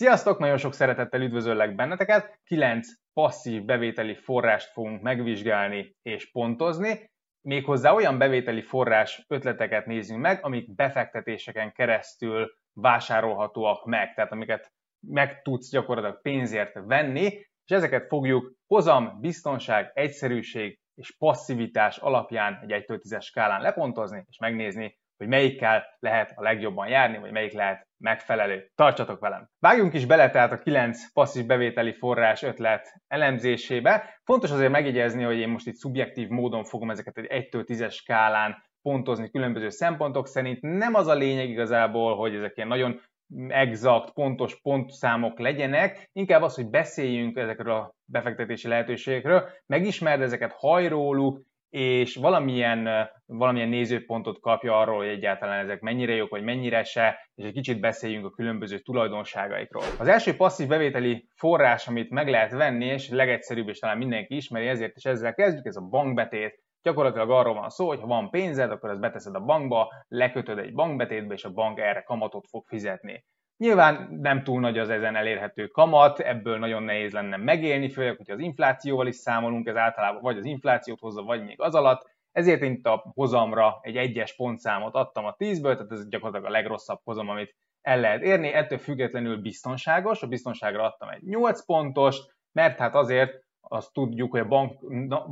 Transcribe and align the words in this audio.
Sziasztok! 0.00 0.38
Nagyon 0.38 0.56
sok 0.56 0.74
szeretettel 0.74 1.20
üdvözöllek 1.20 1.74
benneteket. 1.74 2.40
9 2.44 2.88
passzív 3.12 3.64
bevételi 3.64 4.14
forrást 4.14 4.72
fogunk 4.72 5.02
megvizsgálni 5.02 5.96
és 6.02 6.30
pontozni. 6.30 7.10
Méghozzá 7.40 7.92
olyan 7.92 8.18
bevételi 8.18 8.62
forrás 8.62 9.24
ötleteket 9.28 9.86
nézzünk 9.86 10.20
meg, 10.20 10.44
amik 10.44 10.74
befektetéseken 10.74 11.72
keresztül 11.72 12.54
vásárolhatóak 12.72 13.84
meg, 13.84 14.14
tehát 14.14 14.32
amiket 14.32 14.72
meg 15.06 15.42
tudsz 15.42 15.70
gyakorlatilag 15.70 16.20
pénzért 16.20 16.72
venni, 16.84 17.24
és 17.64 17.76
ezeket 17.76 18.06
fogjuk 18.06 18.52
hozam, 18.66 19.20
biztonság, 19.20 19.90
egyszerűség 19.94 20.78
és 20.94 21.16
passzivitás 21.18 21.98
alapján 21.98 22.58
egy 22.62 22.72
1 22.72 22.84
10 22.84 23.16
skálán 23.20 23.60
lepontozni, 23.60 24.24
és 24.28 24.38
megnézni, 24.38 24.98
hogy 25.16 25.28
melyikkel 25.28 25.84
lehet 25.98 26.32
a 26.34 26.42
legjobban 26.42 26.88
járni, 26.88 27.18
vagy 27.18 27.32
melyik 27.32 27.52
lehet 27.52 27.88
megfelelő. 28.00 28.70
Tartsatok 28.74 29.20
velem! 29.20 29.48
Vágjunk 29.58 29.94
is 29.94 30.06
bele 30.06 30.30
tehát 30.30 30.52
a 30.52 30.58
9 30.58 31.12
passzív 31.12 31.46
bevételi 31.46 31.92
forrás 31.92 32.42
ötlet 32.42 32.94
elemzésébe. 33.06 34.20
Fontos 34.24 34.50
azért 34.50 34.70
megjegyezni, 34.70 35.22
hogy 35.22 35.38
én 35.38 35.48
most 35.48 35.66
itt 35.66 35.74
szubjektív 35.74 36.28
módon 36.28 36.64
fogom 36.64 36.90
ezeket 36.90 37.18
egy 37.18 37.48
1-től 37.50 37.64
10-es 37.66 37.92
skálán 37.92 38.68
pontozni 38.82 39.30
különböző 39.30 39.68
szempontok 39.68 40.26
szerint. 40.26 40.60
Nem 40.60 40.94
az 40.94 41.06
a 41.06 41.14
lényeg 41.14 41.48
igazából, 41.48 42.16
hogy 42.16 42.34
ezek 42.34 42.56
ilyen 42.56 42.68
nagyon 42.68 43.00
exakt, 43.48 44.12
pontos 44.12 44.60
pontszámok 44.60 45.38
legyenek, 45.38 46.08
inkább 46.12 46.42
az, 46.42 46.54
hogy 46.54 46.70
beszéljünk 46.70 47.36
ezekről 47.36 47.74
a 47.74 47.94
befektetési 48.04 48.68
lehetőségekről, 48.68 49.48
megismerd 49.66 50.20
ezeket, 50.20 50.52
hajróluk, 50.52 51.42
és 51.70 52.16
valamilyen, 52.16 53.08
valamilyen 53.26 53.68
nézőpontot 53.68 54.40
kapja 54.40 54.78
arról, 54.78 54.96
hogy 54.96 55.08
egyáltalán 55.08 55.64
ezek 55.64 55.80
mennyire 55.80 56.14
jók, 56.14 56.30
vagy 56.30 56.42
mennyire 56.42 56.82
se, 56.82 57.30
és 57.34 57.44
egy 57.44 57.52
kicsit 57.52 57.80
beszéljünk 57.80 58.26
a 58.26 58.30
különböző 58.30 58.78
tulajdonságaikról. 58.78 59.82
Az 59.98 60.08
első 60.08 60.36
passzív 60.36 60.68
bevételi 60.68 61.28
forrás, 61.34 61.88
amit 61.88 62.10
meg 62.10 62.28
lehet 62.28 62.52
venni, 62.52 62.84
és 62.84 63.08
legegyszerűbb, 63.08 63.68
és 63.68 63.78
talán 63.78 63.98
mindenki 63.98 64.36
ismeri, 64.36 64.66
ezért 64.66 64.96
is 64.96 65.04
ezzel 65.04 65.34
kezdjük, 65.34 65.66
ez 65.66 65.76
a 65.76 65.88
bankbetét. 65.90 66.62
Gyakorlatilag 66.82 67.30
arról 67.30 67.54
van 67.54 67.68
szó, 67.68 67.86
hogy 67.86 68.00
ha 68.00 68.06
van 68.06 68.30
pénzed, 68.30 68.70
akkor 68.70 68.90
ezt 68.90 69.00
beteszed 69.00 69.34
a 69.34 69.44
bankba, 69.44 69.92
lekötöd 70.08 70.58
egy 70.58 70.72
bankbetétbe, 70.72 71.34
és 71.34 71.44
a 71.44 71.52
bank 71.52 71.78
erre 71.78 72.02
kamatot 72.02 72.48
fog 72.48 72.64
fizetni. 72.66 73.24
Nyilván 73.60 74.08
nem 74.20 74.42
túl 74.42 74.60
nagy 74.60 74.78
az 74.78 74.90
ezen 74.90 75.16
elérhető 75.16 75.66
kamat, 75.66 76.18
ebből 76.18 76.58
nagyon 76.58 76.82
nehéz 76.82 77.12
lenne 77.12 77.36
megélni, 77.36 77.90
főleg, 77.90 78.16
hogy 78.16 78.30
az 78.30 78.38
inflációval 78.38 79.06
is 79.06 79.16
számolunk, 79.16 79.66
ez 79.68 79.76
általában 79.76 80.22
vagy 80.22 80.38
az 80.38 80.44
inflációt 80.44 81.00
hozza, 81.00 81.22
vagy 81.22 81.44
még 81.44 81.60
az 81.60 81.74
alatt. 81.74 82.10
Ezért 82.32 82.62
itt 82.62 82.86
a 82.86 83.10
hozamra 83.14 83.78
egy 83.82 83.96
egyes 83.96 84.36
pontszámot 84.36 84.94
adtam 84.94 85.24
a 85.24 85.34
10-ből, 85.38 85.72
tehát 85.72 85.92
ez 85.92 86.08
gyakorlatilag 86.08 86.50
a 86.50 86.56
legrosszabb 86.56 87.00
hozam, 87.04 87.28
amit 87.28 87.56
el 87.80 88.00
lehet 88.00 88.22
érni. 88.22 88.52
Ettől 88.52 88.78
függetlenül 88.78 89.40
biztonságos, 89.40 90.22
a 90.22 90.26
biztonságra 90.26 90.82
adtam 90.82 91.08
egy 91.08 91.22
8 91.22 91.64
pontos, 91.64 92.18
mert 92.52 92.78
hát 92.78 92.94
azért 92.94 93.44
azt 93.60 93.92
tudjuk, 93.92 94.30
hogy 94.30 94.40
a 94.40 94.48
bank, 94.48 94.72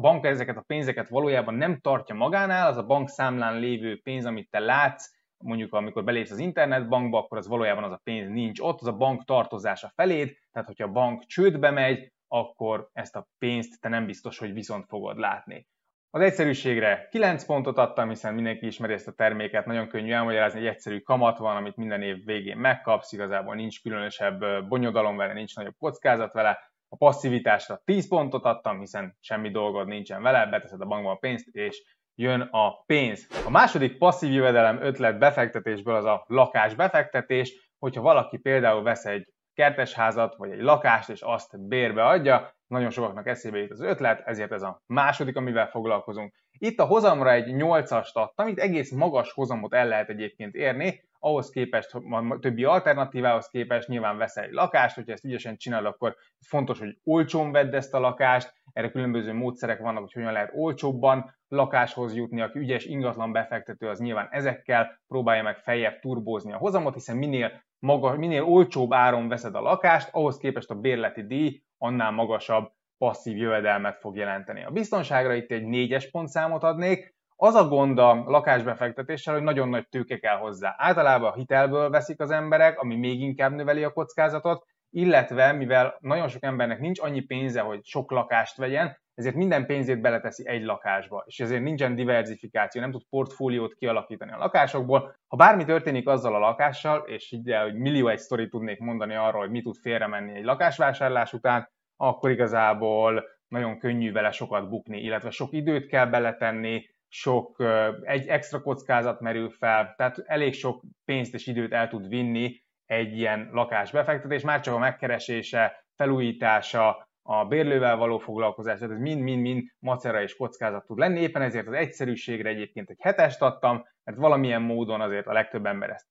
bank 0.00 0.24
ezeket 0.24 0.56
a 0.56 0.64
pénzeket 0.66 1.08
valójában 1.08 1.54
nem 1.54 1.78
tartja 1.80 2.14
magánál, 2.14 2.66
az 2.66 2.76
a 2.76 2.86
bank 2.86 3.08
számlán 3.08 3.58
lévő 3.58 4.00
pénz, 4.02 4.26
amit 4.26 4.50
te 4.50 4.58
látsz, 4.58 5.16
mondjuk 5.44 5.74
amikor 5.74 6.04
belépsz 6.04 6.30
az 6.30 6.38
internetbankba, 6.38 7.18
akkor 7.18 7.38
az 7.38 7.48
valójában 7.48 7.84
az 7.84 7.92
a 7.92 8.00
pénz 8.04 8.28
nincs 8.28 8.60
ott, 8.60 8.80
az 8.80 8.86
a 8.86 8.96
bank 8.96 9.24
tartozása 9.24 9.92
feléd, 9.94 10.36
tehát 10.52 10.68
hogyha 10.68 10.84
a 10.84 10.92
bank 10.92 11.24
csődbe 11.26 11.70
megy, 11.70 12.12
akkor 12.28 12.88
ezt 12.92 13.16
a 13.16 13.28
pénzt 13.38 13.80
te 13.80 13.88
nem 13.88 14.06
biztos, 14.06 14.38
hogy 14.38 14.52
viszont 14.52 14.84
fogod 14.88 15.18
látni. 15.18 15.66
Az 16.10 16.20
egyszerűségre 16.20 17.08
9 17.10 17.44
pontot 17.44 17.78
adtam, 17.78 18.08
hiszen 18.08 18.34
mindenki 18.34 18.66
ismeri 18.66 18.92
ezt 18.92 19.08
a 19.08 19.12
terméket, 19.12 19.66
nagyon 19.66 19.88
könnyű 19.88 20.12
elmagyarázni, 20.12 20.60
egy 20.60 20.66
egyszerű 20.66 20.98
kamat 20.98 21.38
van, 21.38 21.56
amit 21.56 21.76
minden 21.76 22.02
év 22.02 22.24
végén 22.24 22.56
megkapsz, 22.56 23.12
igazából 23.12 23.54
nincs 23.54 23.82
különösebb 23.82 24.68
bonyodalom 24.68 25.16
vele, 25.16 25.32
nincs 25.32 25.56
nagyobb 25.56 25.76
kockázat 25.78 26.32
vele. 26.32 26.58
A 26.88 26.96
passzivitásra 26.96 27.80
10 27.84 28.08
pontot 28.08 28.44
adtam, 28.44 28.78
hiszen 28.78 29.16
semmi 29.20 29.50
dolgod 29.50 29.86
nincsen 29.86 30.22
vele, 30.22 30.46
beteszed 30.46 30.80
a 30.80 30.86
bankba 30.86 31.10
a 31.10 31.16
pénzt, 31.16 31.48
és 31.48 31.97
jön 32.18 32.40
a 32.40 32.84
pénz. 32.86 33.26
A 33.46 33.50
második 33.50 33.98
passzív 33.98 34.32
jövedelem 34.32 34.82
ötlet 34.82 35.18
befektetésből 35.18 35.94
az 35.94 36.04
a 36.04 36.24
lakás 36.26 36.74
befektetés, 36.74 37.72
hogyha 37.78 38.02
valaki 38.02 38.38
például 38.38 38.82
vesz 38.82 39.04
egy 39.04 39.32
kertesházat 39.54 40.36
vagy 40.36 40.50
egy 40.50 40.60
lakást, 40.60 41.08
és 41.08 41.20
azt 41.20 41.66
bérbe 41.68 42.04
adja, 42.04 42.56
nagyon 42.66 42.90
sokaknak 42.90 43.26
eszébe 43.26 43.58
jut 43.58 43.70
az 43.70 43.80
ötlet, 43.80 44.22
ezért 44.26 44.52
ez 44.52 44.62
a 44.62 44.82
második, 44.86 45.36
amivel 45.36 45.66
foglalkozunk. 45.66 46.34
Itt 46.58 46.78
a 46.78 46.84
hozamra 46.84 47.32
egy 47.32 47.46
8-ast 47.48 48.12
adtam, 48.12 48.48
itt 48.48 48.58
egész 48.58 48.92
magas 48.92 49.32
hozamot 49.32 49.74
el 49.74 49.88
lehet 49.88 50.08
egyébként 50.08 50.54
érni, 50.54 51.02
ahhoz 51.18 51.50
képest, 51.50 51.94
a 51.94 52.38
többi 52.40 52.64
alternatívához 52.64 53.48
képest 53.48 53.88
nyilván 53.88 54.16
veszel 54.16 54.44
egy 54.44 54.52
lakást, 54.52 54.94
hogyha 54.94 55.12
ezt 55.12 55.24
ügyesen 55.24 55.56
csinálod, 55.56 55.86
akkor 55.86 56.16
fontos, 56.46 56.78
hogy 56.78 56.98
olcsón 57.04 57.52
vedd 57.52 57.74
ezt 57.74 57.94
a 57.94 57.98
lakást, 57.98 58.54
erre 58.72 58.90
különböző 58.90 59.32
módszerek 59.32 59.78
vannak, 59.78 60.02
hogy 60.02 60.12
hogyan 60.12 60.32
lehet 60.32 60.52
olcsóbban 60.54 61.37
lakáshoz 61.48 62.14
jutni, 62.14 62.40
aki 62.40 62.58
ügyes 62.58 62.84
ingatlan 62.84 63.32
befektető, 63.32 63.88
az 63.88 63.98
nyilván 63.98 64.28
ezekkel 64.30 65.00
próbálja 65.08 65.42
meg 65.42 65.58
feljebb 65.58 65.98
turbózni 65.98 66.52
a 66.52 66.56
hozamot, 66.56 66.94
hiszen 66.94 67.16
minél, 67.16 67.62
maga, 67.78 68.16
minél 68.16 68.42
olcsóbb 68.42 68.92
áron 68.92 69.28
veszed 69.28 69.54
a 69.54 69.60
lakást, 69.60 70.08
ahhoz 70.12 70.36
képest 70.36 70.70
a 70.70 70.74
bérleti 70.74 71.26
díj 71.26 71.62
annál 71.78 72.10
magasabb 72.10 72.72
passzív 72.98 73.36
jövedelmet 73.36 73.98
fog 73.98 74.16
jelenteni. 74.16 74.64
A 74.64 74.70
biztonságra 74.70 75.34
itt 75.34 75.50
egy 75.50 75.64
négyes 75.64 76.10
pontszámot 76.10 76.62
adnék, 76.62 77.16
az 77.40 77.54
a 77.54 77.68
gond 77.68 77.98
a 77.98 78.14
lakásbefektetéssel, 78.26 79.34
hogy 79.34 79.42
nagyon 79.42 79.68
nagy 79.68 79.88
tőke 79.88 80.18
kell 80.18 80.36
hozzá. 80.36 80.74
Általában 80.78 81.30
a 81.30 81.34
hitelből 81.34 81.90
veszik 81.90 82.20
az 82.20 82.30
emberek, 82.30 82.80
ami 82.80 82.96
még 82.96 83.20
inkább 83.20 83.52
növeli 83.52 83.84
a 83.84 83.92
kockázatot, 83.92 84.64
illetve 84.90 85.52
mivel 85.52 85.96
nagyon 86.00 86.28
sok 86.28 86.42
embernek 86.42 86.80
nincs 86.80 87.00
annyi 87.00 87.20
pénze, 87.20 87.60
hogy 87.60 87.84
sok 87.84 88.10
lakást 88.10 88.56
vegyen, 88.56 88.98
ezért 89.18 89.34
minden 89.34 89.66
pénzét 89.66 90.00
beleteszi 90.00 90.48
egy 90.48 90.62
lakásba, 90.62 91.22
és 91.26 91.40
ezért 91.40 91.62
nincsen 91.62 91.94
diversifikáció, 91.94 92.80
nem 92.80 92.90
tud 92.90 93.08
portfóliót 93.08 93.74
kialakítani 93.74 94.32
a 94.32 94.38
lakásokból. 94.38 95.16
Ha 95.28 95.36
bármi 95.36 95.64
történik 95.64 96.08
azzal 96.08 96.34
a 96.34 96.38
lakással, 96.38 97.04
és 97.06 97.32
ide, 97.32 97.60
hogy 97.60 97.74
millió 97.74 98.08
egy 98.08 98.18
sztori 98.18 98.48
tudnék 98.48 98.78
mondani 98.78 99.14
arról, 99.14 99.40
hogy 99.40 99.50
mi 99.50 99.62
tud 99.62 99.76
félremenni 99.76 100.36
egy 100.36 100.44
lakásvásárlás 100.44 101.32
után, 101.32 101.68
akkor 101.96 102.30
igazából 102.30 103.24
nagyon 103.48 103.78
könnyű 103.78 104.12
vele 104.12 104.30
sokat 104.30 104.68
bukni, 104.68 105.00
illetve 105.00 105.30
sok 105.30 105.52
időt 105.52 105.86
kell 105.86 106.06
beletenni, 106.06 106.86
sok 107.08 107.62
egy 108.02 108.26
extra 108.26 108.60
kockázat 108.60 109.20
merül 109.20 109.50
fel, 109.50 109.94
tehát 109.96 110.18
elég 110.26 110.54
sok 110.54 110.82
pénzt 111.04 111.34
és 111.34 111.46
időt 111.46 111.72
el 111.72 111.88
tud 111.88 112.08
vinni 112.08 112.62
egy 112.84 113.16
ilyen 113.16 113.48
lakásbefektetés, 113.52 114.42
már 114.42 114.60
csak 114.60 114.74
a 114.74 114.78
megkeresése, 114.78 115.84
felújítása, 115.96 117.07
a 117.30 117.44
bérlővel 117.44 117.96
való 117.96 118.18
foglalkozás, 118.18 118.78
tehát 118.78 118.94
ez 118.94 119.00
mind-mind-mind 119.00 119.68
macera 119.78 120.22
és 120.22 120.36
kockázat 120.36 120.86
tud 120.86 120.98
lenni, 120.98 121.20
éppen 121.20 121.42
ezért 121.42 121.66
az 121.66 121.72
egyszerűségre 121.72 122.48
egyébként 122.48 122.90
egy 122.90 122.96
hetest 123.00 123.42
adtam, 123.42 123.84
mert 124.04 124.18
valamilyen 124.18 124.62
módon 124.62 125.00
azért 125.00 125.26
a 125.26 125.32
legtöbb 125.32 125.66
ember 125.66 125.90
ezt 125.90 126.06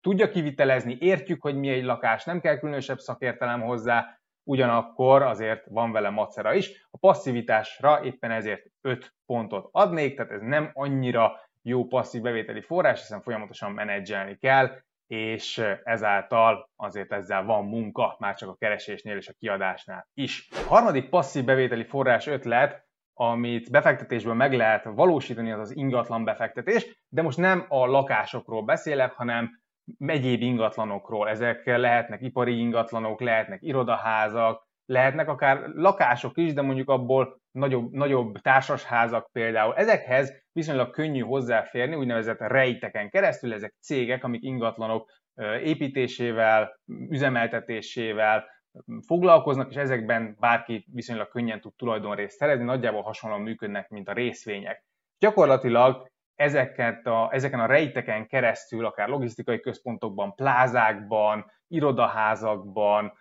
tudja 0.00 0.30
kivitelezni, 0.30 0.96
értjük, 1.00 1.42
hogy 1.42 1.56
mi 1.56 1.68
egy 1.68 1.84
lakás, 1.84 2.24
nem 2.24 2.40
kell 2.40 2.58
különösebb 2.58 2.98
szakértelem 2.98 3.60
hozzá, 3.60 4.20
ugyanakkor 4.42 5.22
azért 5.22 5.66
van 5.66 5.92
vele 5.92 6.10
macera 6.10 6.54
is. 6.54 6.86
A 6.90 6.98
passzivitásra 6.98 8.04
éppen 8.04 8.30
ezért 8.30 8.66
5 8.80 9.14
pontot 9.26 9.68
adnék, 9.72 10.16
tehát 10.16 10.32
ez 10.32 10.42
nem 10.42 10.70
annyira 10.72 11.40
jó 11.62 11.86
passzív 11.86 12.22
bevételi 12.22 12.60
forrás, 12.60 13.00
hiszen 13.00 13.20
folyamatosan 13.20 13.72
menedzselni 13.72 14.36
kell, 14.36 14.70
és 15.10 15.62
ezáltal 15.84 16.70
azért 16.76 17.12
ezzel 17.12 17.44
van 17.44 17.64
munka, 17.64 18.16
már 18.18 18.34
csak 18.34 18.48
a 18.48 18.54
keresésnél 18.54 19.16
és 19.16 19.28
a 19.28 19.32
kiadásnál 19.38 20.08
is. 20.14 20.48
A 20.52 20.68
harmadik 20.68 21.08
passzív 21.08 21.44
bevételi 21.44 21.84
forrás 21.84 22.26
ötlet, 22.26 22.84
amit 23.14 23.70
befektetésből 23.70 24.34
meg 24.34 24.52
lehet 24.52 24.84
valósítani, 24.84 25.52
az 25.52 25.60
az 25.60 25.76
ingatlan 25.76 26.24
befektetés, 26.24 27.04
de 27.08 27.22
most 27.22 27.38
nem 27.38 27.64
a 27.68 27.86
lakásokról 27.86 28.62
beszélek, 28.62 29.12
hanem 29.12 29.50
egyéb 29.98 30.42
ingatlanokról. 30.42 31.28
Ezek 31.28 31.66
lehetnek 31.66 32.22
ipari 32.22 32.58
ingatlanok, 32.58 33.20
lehetnek 33.20 33.62
irodaházak, 33.62 34.68
lehetnek 34.90 35.28
akár 35.28 35.66
lakások 35.74 36.36
is, 36.36 36.52
de 36.52 36.62
mondjuk 36.62 36.88
abból 36.88 37.40
nagyobb, 37.50 37.92
nagyobb 37.92 38.38
társasházak 38.38 39.30
például. 39.32 39.74
Ezekhez 39.74 40.32
viszonylag 40.52 40.90
könnyű 40.90 41.20
hozzáférni, 41.20 41.94
úgynevezett 41.94 42.38
rejteken 42.38 43.10
keresztül, 43.10 43.52
ezek 43.52 43.74
cégek, 43.80 44.24
amik 44.24 44.42
ingatlanok 44.42 45.10
építésével, 45.62 46.80
üzemeltetésével 47.08 48.44
foglalkoznak, 49.06 49.70
és 49.70 49.76
ezekben 49.76 50.36
bárki 50.40 50.86
viszonylag 50.92 51.28
könnyen 51.28 51.60
tud 51.60 51.74
tulajdonrészt 51.76 52.36
szerezni, 52.36 52.64
nagyjából 52.64 53.02
hasonlóan 53.02 53.42
működnek, 53.42 53.88
mint 53.88 54.08
a 54.08 54.12
részvények. 54.12 54.84
Gyakorlatilag 55.18 56.08
ezeket 56.34 57.06
a, 57.06 57.28
ezeken 57.32 57.60
a 57.60 57.66
rejteken 57.66 58.26
keresztül, 58.26 58.84
akár 58.84 59.08
logisztikai 59.08 59.60
központokban, 59.60 60.34
plázákban, 60.34 61.50
irodaházakban, 61.68 63.12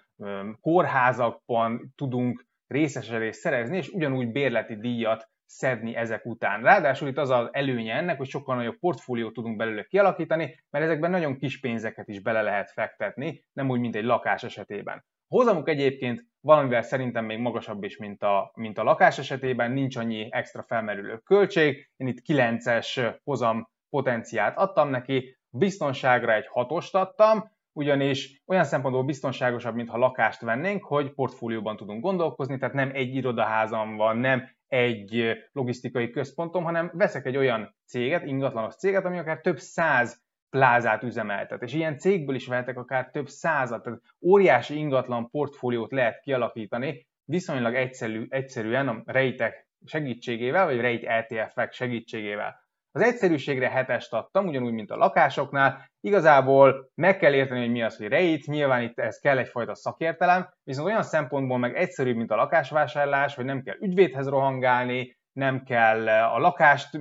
kórházakban 0.62 1.94
tudunk 1.96 2.46
részesedést 2.68 3.40
szerezni, 3.40 3.78
és 3.78 3.90
ugyanúgy 3.90 4.32
bérleti 4.32 4.76
díjat 4.76 5.30
szedni 5.46 5.96
ezek 5.96 6.26
után. 6.26 6.62
Ráadásul 6.62 7.08
itt 7.08 7.18
az 7.18 7.30
az 7.30 7.48
előnye 7.52 7.94
ennek, 7.94 8.18
hogy 8.18 8.28
sokkal 8.28 8.56
nagyobb 8.56 8.80
portfóliót 8.80 9.34
tudunk 9.34 9.58
belőle 9.58 9.84
kialakítani, 9.84 10.64
mert 10.70 10.86
ezekben 10.86 11.12
nagyon 11.12 11.38
kis 11.38 11.60
pénzeket 11.60 12.08
is 12.08 12.22
bele 12.22 12.42
lehet 12.42 12.72
fektetni, 12.72 13.46
nem 13.54 13.70
úgy, 13.70 13.80
mint 13.80 13.96
egy 13.96 14.04
lakás 14.04 14.44
esetében. 14.44 15.06
Hozamuk 15.28 15.70
egyébként 15.70 16.26
valamivel 16.42 16.82
szerintem 16.82 17.26
még 17.26 17.40
magasabb 17.40 17.84
is, 17.84 17.98
mint 17.98 18.24
a, 18.24 18.52
mint 18.56 18.78
a 18.78 18.84
lakás 18.84 19.18
esetében, 19.18 19.72
nincs 19.72 19.96
annyi 19.96 20.28
extra 20.32 20.64
felmerülő 20.64 21.18
költség, 21.18 21.90
én 21.96 22.08
itt 22.08 22.22
9-es 22.28 23.16
hozam 23.24 23.70
potenciált 23.90 24.58
adtam 24.58 24.90
neki, 24.90 25.38
biztonságra 25.50 26.34
egy 26.34 26.48
hatost 26.48 26.96
adtam, 26.96 27.52
ugyanis 27.80 28.42
olyan 28.46 28.64
szempontból 28.64 29.04
biztonságosabb, 29.04 29.76
mintha 29.76 29.98
lakást 29.98 30.42
vennénk, 30.42 30.84
hogy 30.84 31.14
portfólióban 31.14 31.76
tudunk 31.78 32.02
gondolkozni, 32.02 32.58
tehát 32.58 32.76
nem 32.76 32.92
egy 32.94 33.16
irodaházam 33.16 33.96
van, 33.96 34.18
nem 34.18 34.50
egy 34.68 35.38
logisztikai 35.52 36.10
központom, 36.10 36.64
hanem 36.64 36.92
veszek 36.94 37.26
egy 37.26 37.38
olyan 37.38 37.76
céget, 37.86 38.26
ingatlanos 38.26 38.76
céget, 38.76 39.06
ami 39.06 39.18
akár 39.18 39.42
több 39.42 39.58
száz 39.58 40.22
plázát 40.50 41.04
üzemeltet. 41.04 41.62
És 41.62 41.74
ilyen 41.74 41.98
cégből 41.98 42.36
is 42.36 42.48
vehetek 42.48 42.78
akár 42.78 43.10
több 43.10 43.28
százat, 43.28 43.84
tehát 43.84 44.02
óriási 44.22 44.78
ingatlan 44.78 45.30
portfóliót 45.30 45.92
lehet 45.92 46.20
kialakítani, 46.20 47.08
viszonylag 47.26 47.76
egyszerű, 47.76 48.26
egyszerűen 48.30 48.88
a 48.88 49.02
rejtek 49.06 49.68
segítségével, 49.86 50.66
vagy 50.66 50.80
rejt 50.80 51.04
ETF-ek 51.04 51.72
segítségével. 51.72 52.69
Az 52.92 53.02
egyszerűségre 53.02 53.70
hetest 53.70 54.14
adtam, 54.14 54.48
ugyanúgy, 54.48 54.74
mint 54.74 54.92
a 54.92 54.96
lakásoknál. 54.96 55.90
Igazából 56.00 56.90
meg 56.96 57.18
kell 57.18 57.34
érteni, 57.34 57.60
hogy 57.60 57.72
mi 57.72 57.84
az, 57.84 57.98
hogy 57.98 58.08
rejt, 58.08 58.46
nyilván 58.46 58.82
itt 58.82 59.00
ez 59.00 59.20
kell 59.20 59.38
egyfajta 59.38 59.76
szakértelem, 59.76 60.50
viszont 60.64 60.88
olyan 60.88 61.04
szempontból 61.04 61.58
meg 61.58 61.76
egyszerűbb, 61.76 62.16
mint 62.16 62.32
a 62.32 62.36
lakásvásárlás, 62.36 63.36
hogy 63.36 63.46
nem 63.46 63.62
kell 63.62 63.76
ügyvédhez 63.80 64.28
rohangálni, 64.28 65.18
nem 65.32 65.64
kell 65.64 66.08
a 66.08 66.38
lakást 66.38 66.98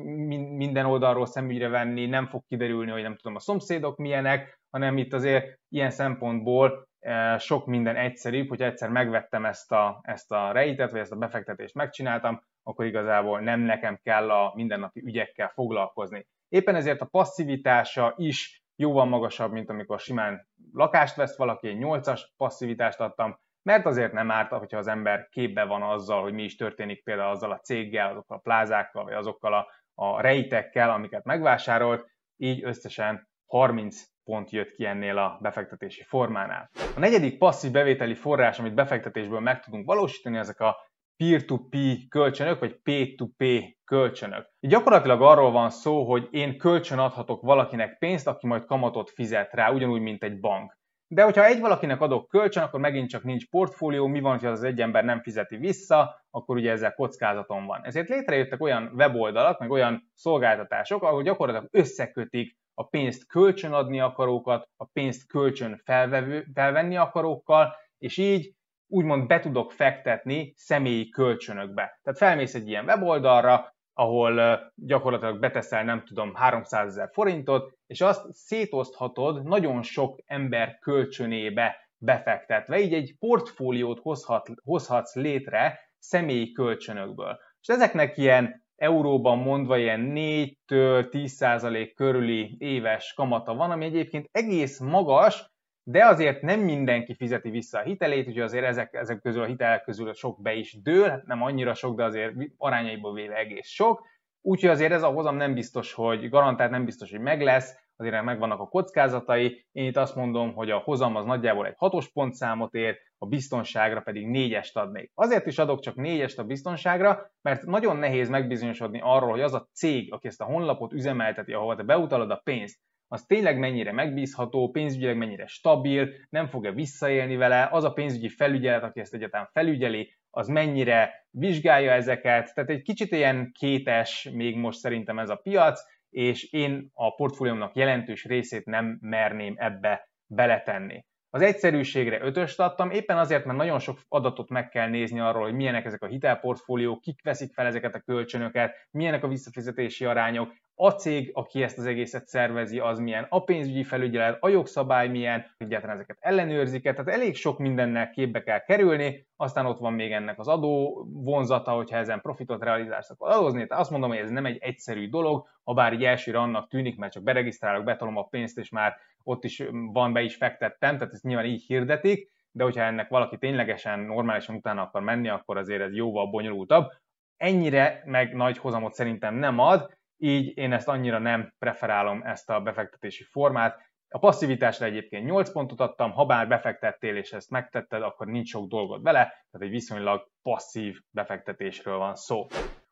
minden 0.56 0.87
oldalról 0.87 1.26
szemügyre 1.26 1.69
venni, 1.69 2.06
nem 2.06 2.26
fog 2.26 2.43
kiderülni, 2.49 2.91
hogy 2.91 3.02
nem 3.02 3.17
tudom 3.17 3.37
a 3.37 3.41
szomszédok 3.41 3.96
milyenek, 3.96 4.61
hanem 4.70 4.99
itt 4.99 5.12
azért 5.12 5.58
ilyen 5.69 5.91
szempontból 5.91 6.88
e, 6.99 7.38
sok 7.38 7.67
minden 7.67 7.96
egyszerűbb, 7.96 8.49
hogy 8.49 8.62
egyszer 8.62 8.88
megvettem 8.88 9.44
ezt 9.44 9.73
a, 9.73 10.00
ezt 10.02 10.32
a 10.32 10.52
rejtet, 10.52 10.91
vagy 10.91 11.00
ezt 11.00 11.12
a 11.12 11.17
befektetést 11.17 11.75
megcsináltam, 11.75 12.43
akkor 12.69 12.85
igazából 12.85 13.41
nem 13.41 13.61
nekem 13.61 14.00
kell 14.03 14.31
a 14.31 14.53
mindennapi 14.55 15.00
ügyekkel 15.05 15.49
foglalkozni. 15.49 16.26
Éppen 16.49 16.75
ezért 16.75 17.00
a 17.00 17.09
passzivitása 17.11 18.15
is 18.17 18.62
jóval 18.76 19.05
magasabb, 19.05 19.53
mint 19.53 19.70
amikor 19.70 19.99
simán 19.99 20.49
lakást 20.73 21.17
vesz 21.17 21.37
valaki, 21.37 21.69
egy 21.69 21.79
8-as 21.81 22.20
passzivitást 22.37 23.00
adtam, 23.00 23.38
mert 23.62 23.87
azért 23.87 24.12
nem 24.12 24.31
árt, 24.31 24.50
hogyha 24.50 24.79
az 24.79 24.87
ember 24.87 25.29
képbe 25.31 25.65
van 25.65 25.82
azzal, 25.82 26.23
hogy 26.23 26.32
mi 26.32 26.43
is 26.43 26.56
történik 26.56 27.03
például 27.03 27.31
azzal 27.31 27.53
a 27.53 27.59
céggel, 27.59 28.11
azokkal 28.11 28.37
a 28.37 28.41
plázákkal, 28.41 29.05
vagy 29.05 29.15
azokkal 29.15 29.55
a, 29.55 29.67
a 29.94 30.20
rejtekkel, 30.20 30.91
amiket 30.91 31.25
megvásárolt, 31.25 32.06
így 32.37 32.65
összesen 32.65 33.29
30 33.47 34.03
pont 34.25 34.50
jött 34.50 34.70
ki 34.70 34.85
ennél 34.85 35.19
a 35.19 35.38
befektetési 35.41 36.03
formánál. 36.03 36.70
A 36.97 36.99
negyedik 36.99 37.38
passzív 37.38 37.70
bevételi 37.70 38.15
forrás, 38.15 38.59
amit 38.59 38.75
befektetésből 38.75 39.41
meg 39.41 39.61
tudunk 39.61 39.87
valósítani, 39.87 40.38
ezek 40.38 40.61
a 40.61 40.76
peer-to-peer 41.19 41.97
kölcsönök, 42.09 42.59
vagy 42.59 42.81
P2P 42.85 43.73
kölcsönök. 43.85 44.49
Gyakorlatilag 44.61 45.23
arról 45.23 45.50
van 45.50 45.70
szó, 45.70 46.05
hogy 46.05 46.29
én 46.31 46.59
kölcsön 46.59 46.99
adhatok 46.99 47.43
valakinek 47.43 47.99
pénzt, 47.99 48.26
aki 48.26 48.47
majd 48.47 48.65
kamatot 48.65 49.11
fizet 49.11 49.53
rá, 49.53 49.70
ugyanúgy, 49.70 50.00
mint 50.00 50.23
egy 50.23 50.41
bank. 50.41 50.79
De 51.11 51.23
hogyha 51.23 51.44
egy 51.44 51.61
valakinek 51.61 52.00
adok 52.00 52.29
kölcsön, 52.29 52.62
akkor 52.62 52.81
megint 52.81 53.09
csak 53.09 53.23
nincs 53.23 53.49
portfólió, 53.49 54.06
mi 54.06 54.20
van, 54.20 54.38
ha 54.38 54.49
az 54.49 54.62
egy 54.62 54.81
ember 54.81 55.05
nem 55.05 55.23
fizeti 55.23 55.56
vissza, 55.56 56.25
akkor 56.31 56.56
ugye 56.56 56.70
ezzel 56.70 56.94
kockázaton 56.94 57.67
van. 57.67 57.85
Ezért 57.85 58.09
létrejöttek 58.09 58.61
olyan 58.61 58.91
weboldalak, 58.94 59.59
meg 59.59 59.70
olyan 59.70 60.11
szolgáltatások, 60.15 61.03
ahol 61.03 61.23
gyakorlatilag 61.23 61.69
összekötik 61.73 62.56
a 62.75 62.87
pénzt 62.87 63.26
kölcsön 63.26 63.73
adni 63.73 64.00
akarókat, 64.00 64.69
a 64.76 64.85
pénzt 64.85 65.26
kölcsön 65.26 65.81
felvevő, 65.85 66.47
felvenni 66.55 66.97
akarókkal, 66.97 67.75
és 67.99 68.17
így 68.17 68.55
úgymond 68.88 69.26
be 69.26 69.40
tudok 69.40 69.73
fektetni 69.73 70.52
személyi 70.56 71.08
kölcsönökbe. 71.08 72.00
Tehát 72.02 72.19
felmész 72.19 72.55
egy 72.55 72.69
ilyen 72.69 72.85
weboldalra, 72.85 73.76
ahol 73.93 74.61
gyakorlatilag 74.75 75.38
beteszel, 75.38 75.85
nem 75.85 76.05
tudom, 76.05 76.35
300 76.35 76.88
ezer 76.88 77.08
forintot, 77.12 77.73
és 77.87 78.00
azt 78.00 78.32
szétoszthatod 78.32 79.43
nagyon 79.43 79.82
sok 79.82 80.19
ember 80.26 80.79
kölcsönébe 80.79 81.76
befektetve, 81.96 82.81
így 82.81 82.93
egy 82.93 83.17
portfóliót 83.19 84.00
hozhat, 84.00 84.50
hozhatsz 84.64 85.14
létre 85.14 85.79
személyi 85.99 86.52
kölcsönökből. 86.52 87.38
És 87.61 87.69
ezeknek 87.69 88.17
ilyen 88.17 88.67
euróban 88.76 89.38
mondva 89.38 89.79
ilyen 89.79 90.12
4-től 90.14 91.08
10% 91.11 91.93
körüli 91.94 92.56
éves 92.58 93.12
kamata 93.17 93.55
van, 93.55 93.70
ami 93.70 93.84
egyébként 93.84 94.29
egész 94.32 94.79
magas, 94.79 95.50
de 95.90 96.06
azért 96.06 96.43
nem 96.43 96.61
mindenki 96.61 97.14
fizeti 97.14 97.50
vissza 97.50 97.79
a 97.79 97.82
hitelét, 97.82 98.26
úgyhogy 98.26 98.43
azért 98.43 98.64
ezek, 98.64 98.94
ezek 98.94 99.20
közül 99.20 99.43
a 99.43 99.46
hitelek 99.46 99.82
közül 99.82 100.12
sok 100.12 100.43
be 100.43 100.55
is 100.55 100.82
dől, 100.82 101.08
hát 101.08 101.26
nem 101.26 101.43
annyira 101.43 101.75
sok, 101.75 101.96
de 101.96 102.05
azért 102.05 102.35
arányaiból 102.56 103.12
véve 103.12 103.37
egész 103.37 103.69
sok, 103.69 104.06
úgyhogy 104.40 104.70
azért 104.70 104.93
ez 104.93 105.02
a 105.02 105.08
hozam 105.08 105.37
nem 105.37 105.55
biztos, 105.55 105.93
hogy 105.93 106.29
garantált 106.29 106.70
nem 106.70 106.85
biztos, 106.85 107.11
hogy 107.11 107.20
meg 107.20 107.43
lesz, 107.43 107.76
azért 107.96 108.23
megvannak 108.23 108.61
a 108.61 108.69
kockázatai. 108.69 109.67
Én 109.73 109.85
itt 109.85 109.96
azt 109.96 110.14
mondom, 110.14 110.55
hogy 110.55 110.70
a 110.70 110.79
hozam 110.79 111.17
az 111.17 111.25
nagyjából 111.25 111.67
egy 111.67 111.76
hatos 111.76 112.08
pontszámot 112.08 112.75
ér, 112.75 112.99
a 113.19 113.26
biztonságra 113.26 114.00
pedig 114.00 114.26
négyest 114.26 114.76
adnék. 114.76 115.11
Azért 115.14 115.46
is 115.46 115.58
adok 115.58 115.81
csak 115.81 115.94
négyest 115.94 116.38
a 116.38 116.44
biztonságra, 116.44 117.31
mert 117.43 117.64
nagyon 117.64 117.96
nehéz 117.96 118.29
megbizonyosodni 118.29 119.00
arról, 119.02 119.31
hogy 119.31 119.41
az 119.41 119.55
a 119.55 119.69
cég, 119.73 120.12
aki 120.12 120.26
ezt 120.26 120.41
a 120.41 120.44
honlapot 120.44 120.93
üzemelteti, 120.93 121.52
ahova 121.52 121.75
te 121.75 121.82
beutalod 121.82 122.31
a 122.31 122.41
pénzt, 122.44 122.79
az 123.08 123.25
tényleg 123.25 123.58
mennyire 123.58 123.93
megbízható, 123.93 124.70
pénzügyileg 124.70 125.16
mennyire 125.16 125.46
stabil, 125.46 126.08
nem 126.28 126.46
fog-e 126.46 126.72
visszaélni 126.72 127.37
vele, 127.37 127.69
az 127.70 127.84
a 127.84 127.93
pénzügyi 127.93 128.28
felügyelet, 128.28 128.82
aki 128.82 129.00
ezt 129.00 129.14
egyáltalán 129.14 129.49
felügyeli, 129.52 130.16
az 130.31 130.49
mennyire 130.49 131.26
vizsgálja 131.31 131.93
ezeket, 131.93 132.55
tehát 132.55 132.70
egy 132.70 132.82
kicsit 132.82 133.12
ilyen 133.12 133.50
kétes 133.58 134.28
még 134.32 134.56
most 134.56 134.78
szerintem 134.78 135.19
ez 135.19 135.28
a 135.28 135.37
piac, 135.37 135.81
és 136.10 136.52
én 136.52 136.90
a 136.94 137.14
portfóliómnak 137.14 137.76
jelentős 137.76 138.25
részét 138.25 138.64
nem 138.64 138.99
merném 139.00 139.55
ebbe 139.56 140.08
beletenni. 140.26 141.05
Az 141.31 141.43
egyszerűségre 141.43 142.20
ötöst 142.20 142.60
adtam, 142.60 142.90
éppen 142.90 143.19
azért, 143.19 143.44
mert 143.44 143.58
nagyon 143.58 143.78
sok 143.78 143.99
adatot 144.08 144.49
meg 144.49 144.69
kell 144.69 144.88
nézni 144.88 145.20
arról, 145.20 145.43
hogy 145.43 145.55
milyenek 145.55 145.84
ezek 145.84 146.02
a 146.02 146.06
hitelportfóliók, 146.06 147.00
kik 147.00 147.22
veszik 147.22 147.52
fel 147.52 147.66
ezeket 147.66 147.94
a 147.94 148.00
kölcsönöket, 148.00 148.75
milyenek 148.90 149.25
a 149.25 149.28
visszafizetési 149.28 150.05
arányok, 150.05 150.52
a 150.81 150.91
cég, 150.91 151.31
aki 151.35 151.63
ezt 151.63 151.79
az 151.79 151.87
egészet 151.87 152.29
szervezi, 152.29 152.79
az 152.79 152.99
milyen, 152.99 153.27
a 153.29 153.45
pénzügyi 153.45 153.83
felügyelet, 153.83 154.37
a 154.41 154.49
jogszabály 154.49 155.09
milyen, 155.09 155.47
egyáltalán 155.57 155.95
ezeket 155.95 156.17
ellenőrzik 156.21 156.83
tehát 156.83 157.09
elég 157.09 157.37
sok 157.37 157.59
mindennel 157.59 158.11
képbe 158.11 158.43
kell 158.43 158.59
kerülni, 158.59 159.27
aztán 159.37 159.67
ott 159.67 159.79
van 159.79 159.93
még 159.93 160.13
ennek 160.13 160.39
az 160.39 160.49
adó 160.49 161.05
vonzata, 161.13 161.70
hogyha 161.70 161.97
ezen 161.97 162.20
profitot 162.20 162.63
realizálsz, 162.63 163.11
akkor 163.11 163.31
adózni. 163.31 163.67
Tehát 163.67 163.82
azt 163.82 163.91
mondom, 163.91 164.11
hogy 164.11 164.19
ez 164.19 164.31
nem 164.31 164.47
egy 164.47 164.58
egyszerű 164.61 165.08
dolog, 165.08 165.47
ha 165.65 165.73
bár 165.75 165.93
így 165.93 166.05
elsőre 166.05 166.39
annak 166.39 166.69
tűnik, 166.69 166.97
mert 166.97 167.13
csak 167.13 167.23
beregisztrálok, 167.23 167.85
betolom 167.85 168.17
a 168.17 168.27
pénzt, 168.27 168.58
és 168.58 168.70
már 168.70 168.97
ott 169.25 169.44
is 169.44 169.63
van, 169.93 170.13
be 170.13 170.23
is 170.23 170.37
fektettem, 170.37 170.99
tehát 170.99 171.13
ezt 171.13 171.25
nyilván 171.25 171.47
így 171.47 171.65
hirdetik, 171.67 172.31
de 172.51 172.65
hogyha 172.65 172.82
ennek 172.82 173.08
valaki 173.08 173.39
ténylegesen 173.39 174.01
normálisan 174.01 174.55
utána 174.55 174.82
akar 174.82 175.03
menni, 175.03 175.29
akkor 175.29 175.56
azért 175.56 175.82
ez 175.82 175.94
jóval 175.94 176.27
bonyolultabb. 176.27 176.91
Ennyire 177.37 178.03
meg 178.05 178.35
nagy 178.35 178.58
hozamot 178.58 178.94
szerintem 178.94 179.35
nem 179.35 179.58
ad, 179.58 179.97
így 180.19 180.56
én 180.56 180.72
ezt 180.72 180.89
annyira 180.89 181.19
nem 181.19 181.53
preferálom 181.58 182.22
ezt 182.22 182.51
a 182.51 182.60
befektetési 182.60 183.22
formát. 183.22 183.87
A 184.08 184.19
passzivitásra 184.19 184.87
egyébként 184.87 185.25
8 185.25 185.53
pontot 185.53 185.81
adtam, 185.81 186.10
ha 186.10 186.27
bár 186.27 186.48
befektettél 186.48 187.17
és 187.17 187.32
ezt 187.32 187.51
megtetted, 187.51 188.03
akkor 188.03 188.27
nincs 188.27 188.48
sok 188.48 188.69
dolgod 188.69 189.03
vele, 189.03 189.22
tehát 189.22 189.67
egy 189.67 189.70
viszonylag 189.70 190.31
passzív 190.43 191.01
befektetésről 191.10 191.96
van 191.96 192.15
szó. 192.15 192.46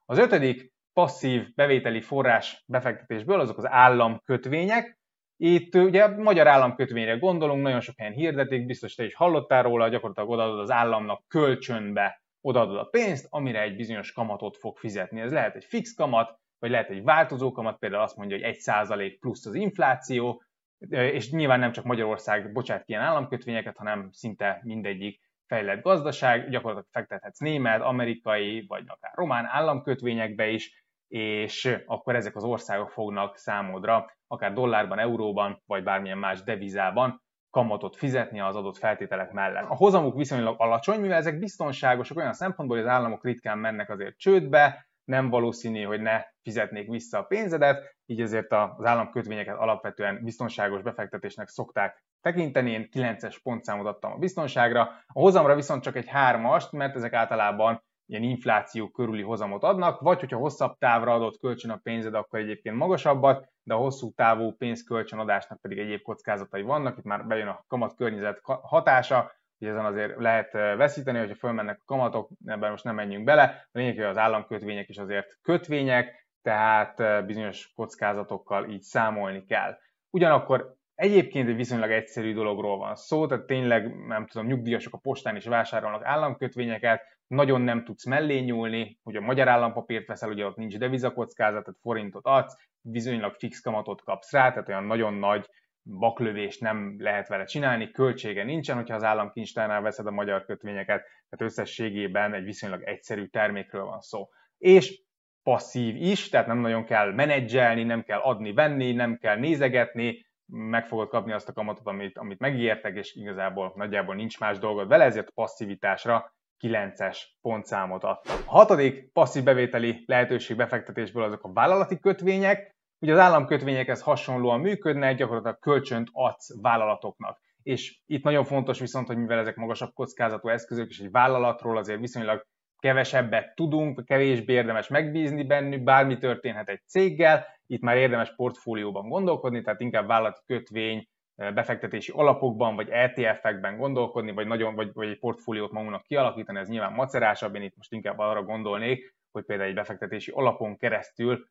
Az 0.04 0.18
ötödik 0.18 0.72
passzív 0.92 1.54
bevételi 1.54 2.00
forrás 2.00 2.64
befektetésből 2.66 3.40
azok 3.40 3.58
az 3.58 3.66
államkötvények. 3.66 4.98
Itt 5.36 5.74
ugye 5.74 6.06
magyar 6.06 6.46
államkötvényre 6.46 7.16
gondolunk, 7.16 7.62
nagyon 7.62 7.80
sok 7.80 7.94
helyen 7.98 8.12
hirdetik, 8.12 8.66
biztos 8.66 8.94
te 8.94 9.04
is 9.04 9.14
hallottál 9.14 9.62
róla, 9.62 9.88
gyakorlatilag 9.88 10.30
odaadod 10.30 10.58
az 10.58 10.70
államnak 10.70 11.22
kölcsönbe, 11.28 12.22
odaadod 12.40 12.76
a 12.76 12.84
pénzt, 12.84 13.26
amire 13.30 13.60
egy 13.60 13.76
bizonyos 13.76 14.12
kamatot 14.12 14.56
fog 14.56 14.76
fizetni. 14.76 15.20
Ez 15.20 15.32
lehet 15.32 15.54
egy 15.54 15.64
fix 15.64 15.94
kamat, 15.94 16.38
vagy 16.58 16.70
lehet 16.70 16.90
egy 16.90 17.02
változó 17.02 17.52
kamat, 17.52 17.78
például 17.78 18.02
azt 18.02 18.16
mondja, 18.16 18.36
hogy 18.36 18.56
1% 18.56 19.16
plusz 19.20 19.46
az 19.46 19.54
infláció, 19.54 20.42
és 20.88 21.30
nyilván 21.30 21.58
nem 21.58 21.72
csak 21.72 21.84
Magyarország 21.84 22.52
bocsát 22.52 22.84
ki 22.84 22.92
ilyen 22.92 23.04
államkötvényeket, 23.04 23.76
hanem 23.76 24.08
szinte 24.12 24.60
mindegyik 24.62 25.20
fejlett 25.46 25.82
gazdaság, 25.82 26.48
gyakorlatilag 26.48 26.88
fektethetsz 26.90 27.38
német, 27.38 27.80
amerikai, 27.80 28.64
vagy 28.68 28.84
akár 28.86 29.12
román 29.14 29.44
államkötvényekbe 29.44 30.48
is, 30.48 30.84
és 31.08 31.78
akkor 31.86 32.14
ezek 32.14 32.36
az 32.36 32.44
országok 32.44 32.90
fognak 32.90 33.36
számodra, 33.36 34.10
akár 34.26 34.52
dollárban, 34.52 34.98
euróban, 34.98 35.62
vagy 35.66 35.82
bármilyen 35.82 36.18
más 36.18 36.42
devizában 36.42 37.22
kamatot 37.50 37.96
fizetni 37.96 38.40
az 38.40 38.56
adott 38.56 38.76
feltételek 38.76 39.32
mellett. 39.32 39.68
A 39.68 39.76
hozamuk 39.76 40.16
viszonylag 40.16 40.54
alacsony, 40.58 41.00
mivel 41.00 41.16
ezek 41.16 41.38
biztonságosak 41.38 42.16
olyan 42.16 42.32
szempontból, 42.32 42.76
hogy 42.76 42.86
az 42.86 42.92
államok 42.92 43.24
ritkán 43.24 43.58
mennek 43.58 43.90
azért 43.90 44.18
csődbe, 44.18 44.88
nem 45.04 45.28
valószínű, 45.28 45.82
hogy 45.82 46.00
ne 46.00 46.22
fizetnék 46.46 46.88
vissza 46.88 47.18
a 47.18 47.22
pénzedet, 47.22 47.96
így 48.06 48.20
ezért 48.20 48.52
az 48.52 48.84
államkötvényeket 48.84 49.56
alapvetően 49.56 50.20
biztonságos 50.24 50.82
befektetésnek 50.82 51.48
szokták 51.48 52.04
tekinteni. 52.20 52.70
Én 52.70 52.88
9-es 52.92 53.36
pontszámot 53.42 53.86
adtam 53.86 54.12
a 54.12 54.16
biztonságra, 54.16 54.82
a 55.06 55.20
hozamra 55.20 55.54
viszont 55.54 55.82
csak 55.82 55.96
egy 55.96 56.08
3-ast, 56.12 56.70
mert 56.70 56.96
ezek 56.96 57.12
általában 57.12 57.84
ilyen 58.08 58.22
infláció 58.22 58.88
körüli 58.88 59.22
hozamot 59.22 59.62
adnak, 59.62 60.00
vagy 60.00 60.20
hogyha 60.20 60.36
hosszabb 60.36 60.78
távra 60.78 61.14
adott 61.14 61.38
kölcsön 61.38 61.70
a 61.70 61.80
pénzed, 61.82 62.14
akkor 62.14 62.38
egyébként 62.38 62.76
magasabbat, 62.76 63.48
de 63.62 63.74
a 63.74 63.78
hosszú 63.78 64.12
távú 64.12 64.52
pénzkölcsönadásnak 64.56 65.60
pedig 65.60 65.78
egyéb 65.78 66.02
kockázatai 66.02 66.62
vannak, 66.62 66.98
itt 66.98 67.04
már 67.04 67.26
bejön 67.26 67.48
a 67.48 67.64
kamat 67.68 67.94
környezet 67.94 68.40
hatása, 68.42 69.32
hogy 69.58 69.68
ezen 69.68 69.84
azért 69.84 70.20
lehet 70.20 70.52
veszíteni, 70.52 71.18
hogyha 71.18 71.34
fölmennek 71.34 71.78
a 71.80 71.84
kamatok, 71.84 72.30
ebben 72.44 72.70
most 72.70 72.84
nem 72.84 72.94
menjünk 72.94 73.24
bele. 73.24 73.66
A 73.72 73.78
lényeg, 73.78 73.94
hogy 73.94 74.04
az 74.04 74.18
államkötvények 74.18 74.88
is 74.88 74.98
azért 74.98 75.38
kötvények, 75.42 76.25
tehát 76.46 77.26
bizonyos 77.26 77.72
kockázatokkal 77.74 78.68
így 78.70 78.82
számolni 78.82 79.44
kell. 79.44 79.78
Ugyanakkor 80.10 80.74
Egyébként 80.94 81.48
egy 81.48 81.56
viszonylag 81.56 81.90
egyszerű 81.90 82.34
dologról 82.34 82.78
van 82.78 82.94
szó, 82.94 83.26
tehát 83.26 83.46
tényleg, 83.46 84.06
nem 84.06 84.26
tudom, 84.26 84.46
nyugdíjasok 84.46 84.94
a 84.94 84.98
postán 84.98 85.36
is 85.36 85.44
vásárolnak 85.44 86.04
államkötvényeket, 86.04 87.02
nagyon 87.26 87.60
nem 87.60 87.84
tudsz 87.84 88.06
mellé 88.06 88.38
nyúlni, 88.38 88.98
hogy 89.02 89.16
a 89.16 89.20
magyar 89.20 89.48
állampapírt 89.48 90.06
veszel, 90.06 90.28
ugye 90.28 90.46
ott 90.46 90.56
nincs 90.56 90.78
devizakockázat, 90.78 91.64
tehát 91.64 91.80
forintot 91.80 92.26
adsz, 92.26 92.56
viszonylag 92.80 93.34
fix 93.34 93.60
kamatot 93.60 94.02
kapsz 94.02 94.32
rá, 94.32 94.50
tehát 94.50 94.68
olyan 94.68 94.84
nagyon 94.84 95.14
nagy 95.14 95.48
baklövést 95.82 96.60
nem 96.60 96.96
lehet 96.98 97.28
vele 97.28 97.44
csinálni, 97.44 97.90
költsége 97.90 98.44
nincsen, 98.44 98.76
hogyha 98.76 98.94
az 98.94 99.04
államkincstárnál 99.04 99.80
veszed 99.80 100.06
a 100.06 100.10
magyar 100.10 100.44
kötvényeket, 100.44 101.02
tehát 101.02 101.52
összességében 101.52 102.34
egy 102.34 102.44
viszonylag 102.44 102.82
egyszerű 102.82 103.26
termékről 103.26 103.84
van 103.84 104.00
szó. 104.00 104.28
És 104.58 105.04
passzív 105.46 105.96
is, 105.96 106.28
tehát 106.28 106.46
nem 106.46 106.58
nagyon 106.58 106.84
kell 106.84 107.12
menedzselni, 107.12 107.82
nem 107.82 108.02
kell 108.02 108.18
adni-venni, 108.18 108.92
nem 108.92 109.16
kell 109.16 109.36
nézegetni, 109.36 110.26
meg 110.46 110.86
fogod 110.86 111.08
kapni 111.08 111.32
azt 111.32 111.48
a 111.48 111.52
kamatot, 111.52 111.86
amit, 111.86 112.18
amit 112.18 112.38
megígértek, 112.38 112.96
és 112.96 113.14
igazából 113.14 113.72
nagyjából 113.76 114.14
nincs 114.14 114.38
más 114.40 114.58
dolgod 114.58 114.88
vele, 114.88 115.04
ezért 115.04 115.30
passzivitásra 115.30 116.34
9-es 116.64 117.18
pontszámot 117.40 118.04
adtam. 118.04 118.36
A 118.46 118.50
hatodik 118.50 119.12
passzív 119.12 119.42
bevételi 119.42 120.04
lehetőség 120.06 120.56
befektetésből 120.56 121.22
azok 121.22 121.44
a 121.44 121.52
vállalati 121.52 121.98
kötvények. 121.98 122.74
Ugye 122.98 123.12
az 123.12 123.18
államkötvényekhez 123.18 124.02
hasonlóan 124.02 124.60
működnek, 124.60 125.16
gyakorlatilag 125.16 125.58
kölcsönt 125.58 126.08
adsz 126.12 126.60
vállalatoknak. 126.62 127.40
És 127.62 128.00
itt 128.06 128.24
nagyon 128.24 128.44
fontos 128.44 128.80
viszont, 128.80 129.06
hogy 129.06 129.16
mivel 129.16 129.38
ezek 129.38 129.56
magasabb 129.56 129.92
kockázatú 129.92 130.48
eszközök, 130.48 130.88
és 130.88 130.98
egy 130.98 131.10
vállalatról 131.10 131.76
azért 131.76 132.00
viszonylag 132.00 132.46
kevesebbet 132.78 133.54
tudunk, 133.54 134.04
kevésbé 134.04 134.52
érdemes 134.52 134.88
megbízni 134.88 135.44
bennük, 135.44 135.82
bármi 135.82 136.18
történhet 136.18 136.68
egy 136.68 136.80
céggel, 136.86 137.46
itt 137.66 137.82
már 137.82 137.96
érdemes 137.96 138.34
portfólióban 138.34 139.08
gondolkodni, 139.08 139.62
tehát 139.62 139.80
inkább 139.80 140.06
vállalati 140.06 140.40
kötvény, 140.46 141.08
befektetési 141.36 142.12
alapokban, 142.14 142.74
vagy 142.74 142.88
ETF-ekben 142.88 143.76
gondolkodni, 143.76 144.32
vagy, 144.32 144.46
nagyon, 144.46 144.74
vagy, 144.74 144.92
vagy 144.92 145.08
egy 145.08 145.18
portfóliót 145.18 145.72
magunknak 145.72 146.02
kialakítani, 146.02 146.58
ez 146.58 146.68
nyilván 146.68 146.92
macerásabb, 146.92 147.54
én 147.54 147.62
itt 147.62 147.76
most 147.76 147.92
inkább 147.92 148.18
arra 148.18 148.42
gondolnék, 148.42 149.14
hogy 149.32 149.44
például 149.44 149.68
egy 149.68 149.74
befektetési 149.74 150.30
alapon 150.34 150.76
keresztül 150.76 151.46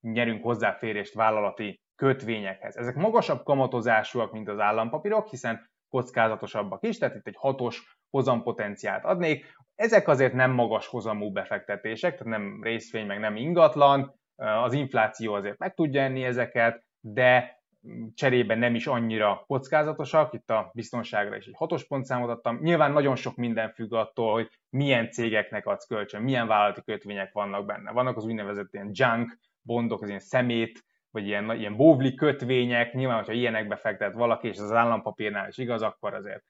nyerünk 0.00 0.42
hozzáférést 0.42 1.14
vállalati 1.14 1.80
kötvényekhez. 1.94 2.76
Ezek 2.76 2.94
magasabb 2.94 3.42
kamatozásúak, 3.42 4.32
mint 4.32 4.48
az 4.48 4.58
állampapírok, 4.58 5.28
hiszen 5.28 5.70
kockázatosabbak 5.88 6.86
is, 6.86 6.98
tehát 6.98 7.14
itt 7.14 7.26
egy 7.26 7.36
hatos 7.38 7.97
hozampotenciált 8.10 9.04
adnék. 9.04 9.56
Ezek 9.74 10.08
azért 10.08 10.32
nem 10.32 10.50
magas 10.50 10.86
hozamú 10.86 11.32
befektetések, 11.32 12.18
tehát 12.18 12.38
nem 12.38 12.62
részvény, 12.62 13.06
meg 13.06 13.18
nem 13.18 13.36
ingatlan, 13.36 14.14
az 14.36 14.72
infláció 14.72 15.34
azért 15.34 15.58
meg 15.58 15.74
tudja 15.74 16.02
enni 16.02 16.24
ezeket, 16.24 16.84
de 17.00 17.60
cserébe 18.14 18.54
nem 18.54 18.74
is 18.74 18.86
annyira 18.86 19.44
kockázatosak, 19.46 20.32
itt 20.32 20.50
a 20.50 20.70
biztonságra 20.74 21.36
is 21.36 21.46
egy 21.46 21.54
hatos 21.56 21.86
pontszámot 21.86 22.30
adtam. 22.30 22.58
Nyilván 22.62 22.92
nagyon 22.92 23.16
sok 23.16 23.36
minden 23.36 23.72
függ 23.72 23.92
attól, 23.92 24.32
hogy 24.32 24.48
milyen 24.70 25.10
cégeknek 25.10 25.66
adsz 25.66 25.86
kölcsön, 25.86 26.22
milyen 26.22 26.46
vállalati 26.46 26.82
kötvények 26.82 27.32
vannak 27.32 27.66
benne. 27.66 27.92
Vannak 27.92 28.16
az 28.16 28.24
úgynevezett 28.24 28.72
ilyen 28.74 28.90
junk 28.92 29.38
bondok, 29.62 30.02
az 30.02 30.08
ilyen 30.08 30.20
szemét, 30.20 30.84
vagy 31.10 31.26
ilyen, 31.26 31.50
ilyen 31.56 31.76
bóvli 31.76 32.14
kötvények, 32.14 32.92
nyilván, 32.92 33.16
hogyha 33.16 33.32
ilyenekbe 33.32 33.76
fektet 33.76 34.14
valaki, 34.14 34.48
és 34.48 34.58
az 34.58 34.72
állampapírnál 34.72 35.48
is 35.48 35.58
igaz, 35.58 35.82
akkor 35.82 36.14
azért 36.14 36.42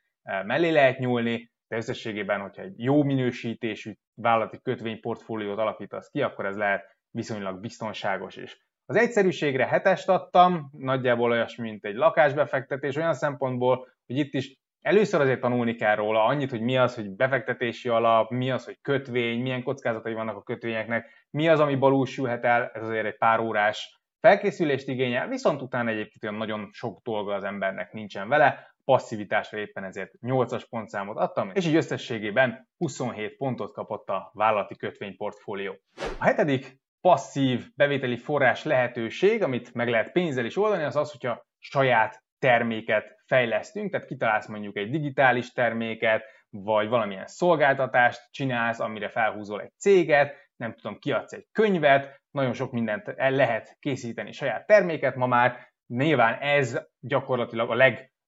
mellé 0.44 0.70
lehet 0.70 0.98
nyúlni, 0.98 1.50
de 1.68 1.76
összességében, 1.76 2.40
hogyha 2.40 2.62
egy 2.62 2.74
jó 2.76 3.02
minősítésű 3.02 3.92
vállalati 4.14 4.60
kötvényportfóliót 4.62 5.58
alakítasz 5.58 6.08
ki, 6.10 6.22
akkor 6.22 6.46
ez 6.46 6.56
lehet 6.56 6.96
viszonylag 7.10 7.60
biztonságos 7.60 8.36
is. 8.36 8.66
Az 8.86 8.96
egyszerűségre 8.96 9.66
hetest 9.66 10.08
adtam, 10.08 10.70
nagyjából 10.78 11.30
olyasmi, 11.30 11.68
mint 11.68 11.84
egy 11.84 11.94
lakásbefektetés, 11.94 12.96
olyan 12.96 13.14
szempontból, 13.14 13.88
hogy 14.06 14.16
itt 14.16 14.34
is 14.34 14.56
először 14.80 15.20
azért 15.20 15.40
tanulni 15.40 15.74
kell 15.74 15.94
róla 15.94 16.24
annyit, 16.24 16.50
hogy 16.50 16.60
mi 16.60 16.76
az, 16.76 16.94
hogy 16.94 17.10
befektetési 17.10 17.88
alap, 17.88 18.30
mi 18.30 18.50
az, 18.50 18.64
hogy 18.64 18.78
kötvény, 18.82 19.40
milyen 19.40 19.62
kockázatai 19.62 20.12
vannak 20.14 20.36
a 20.36 20.42
kötvényeknek, 20.42 21.26
mi 21.30 21.48
az, 21.48 21.60
ami 21.60 21.76
balúsülhet 21.76 22.44
el, 22.44 22.70
ez 22.74 22.82
azért 22.82 23.06
egy 23.06 23.18
pár 23.18 23.40
órás 23.40 24.00
felkészülést 24.20 24.88
igényel, 24.88 25.28
viszont 25.28 25.62
utána 25.62 25.90
egyébként 25.90 26.24
olyan 26.24 26.34
nagyon 26.34 26.68
sok 26.72 27.00
dolga 27.02 27.34
az 27.34 27.44
embernek 27.44 27.92
nincsen 27.92 28.28
vele, 28.28 28.76
passzivitásra 28.88 29.58
éppen 29.58 29.84
ezért 29.84 30.10
8-as 30.20 30.64
pontszámot 30.68 31.16
adtam, 31.16 31.50
és 31.54 31.66
így 31.66 31.74
összességében 31.74 32.68
27 32.76 33.36
pontot 33.36 33.72
kapott 33.72 34.08
a 34.08 34.30
vállalati 34.34 34.76
kötvényportfólió. 34.76 35.78
A 36.18 36.24
hetedik 36.24 36.76
passzív 37.00 37.66
bevételi 37.74 38.16
forrás 38.16 38.64
lehetőség, 38.64 39.42
amit 39.42 39.74
meg 39.74 39.88
lehet 39.88 40.12
pénzzel 40.12 40.44
is 40.44 40.56
oldani, 40.56 40.82
az 40.82 40.96
az, 40.96 41.10
hogyha 41.10 41.46
saját 41.58 42.22
terméket 42.38 43.22
fejlesztünk, 43.26 43.90
tehát 43.90 44.06
kitalálsz 44.06 44.46
mondjuk 44.46 44.76
egy 44.76 44.90
digitális 44.90 45.52
terméket, 45.52 46.24
vagy 46.50 46.88
valamilyen 46.88 47.26
szolgáltatást 47.26 48.30
csinálsz, 48.30 48.80
amire 48.80 49.08
felhúzol 49.08 49.60
egy 49.60 49.72
céget, 49.78 50.34
nem 50.56 50.74
tudom, 50.74 50.98
kiadsz 50.98 51.32
egy 51.32 51.46
könyvet, 51.52 52.20
nagyon 52.30 52.52
sok 52.52 52.72
mindent 52.72 53.08
el 53.08 53.30
lehet 53.30 53.76
készíteni 53.78 54.32
saját 54.32 54.66
terméket 54.66 55.14
ma 55.14 55.26
már, 55.26 55.66
nyilván 55.86 56.34
ez 56.34 56.86
gyakorlatilag 57.00 57.70
a 57.70 57.74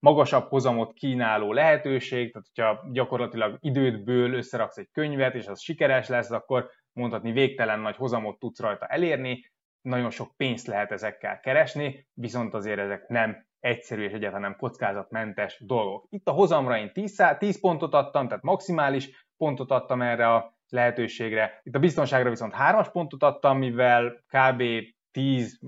legmagasabb 0.01 0.49
hozamot 0.49 0.93
kínáló 0.93 1.53
lehetőség, 1.53 2.33
tehát 2.33 2.49
hogyha 2.55 2.91
gyakorlatilag 2.93 3.57
idődből 3.61 4.35
összeraksz 4.35 4.77
egy 4.77 4.89
könyvet, 4.93 5.35
és 5.35 5.47
az 5.47 5.61
sikeres 5.61 6.09
lesz, 6.09 6.31
akkor 6.31 6.71
mondhatni 6.93 7.33
végtelen 7.33 7.81
nagy 7.81 7.97
hozamot 7.97 8.39
tudsz 8.39 8.61
rajta 8.61 8.87
elérni, 8.87 9.45
nagyon 9.81 10.11
sok 10.11 10.37
pénzt 10.37 10.67
lehet 10.67 10.91
ezekkel 10.91 11.41
keresni, 11.41 12.07
viszont 12.15 12.55
azért 12.55 12.79
ezek 12.79 13.09
nem 13.09 13.47
egyszerű 13.61 14.03
és 14.03 14.13
egyáltalán 14.13 14.41
nem 14.41 14.57
kockázatmentes 14.57 15.63
dolgok. 15.67 16.07
Itt 16.09 16.29
a 16.29 16.33
hozamra 16.33 16.79
én 16.79 16.93
10, 16.93 17.23
10 17.39 17.61
pontot 17.61 17.95
adtam, 17.95 18.29
tehát 18.29 18.43
maximális 18.43 19.27
pontot 19.37 19.71
adtam 19.71 20.03
erre 20.03 20.35
a 20.35 20.55
lehetőségre. 20.69 21.61
Itt 21.63 21.75
a 21.75 21.79
biztonságra 21.79 22.31
viszont 22.31 22.55
3-as 22.59 22.89
pontot 22.93 23.23
adtam, 23.23 23.59
mivel 23.59 24.25
kb. 24.27 24.63
10 25.11 25.61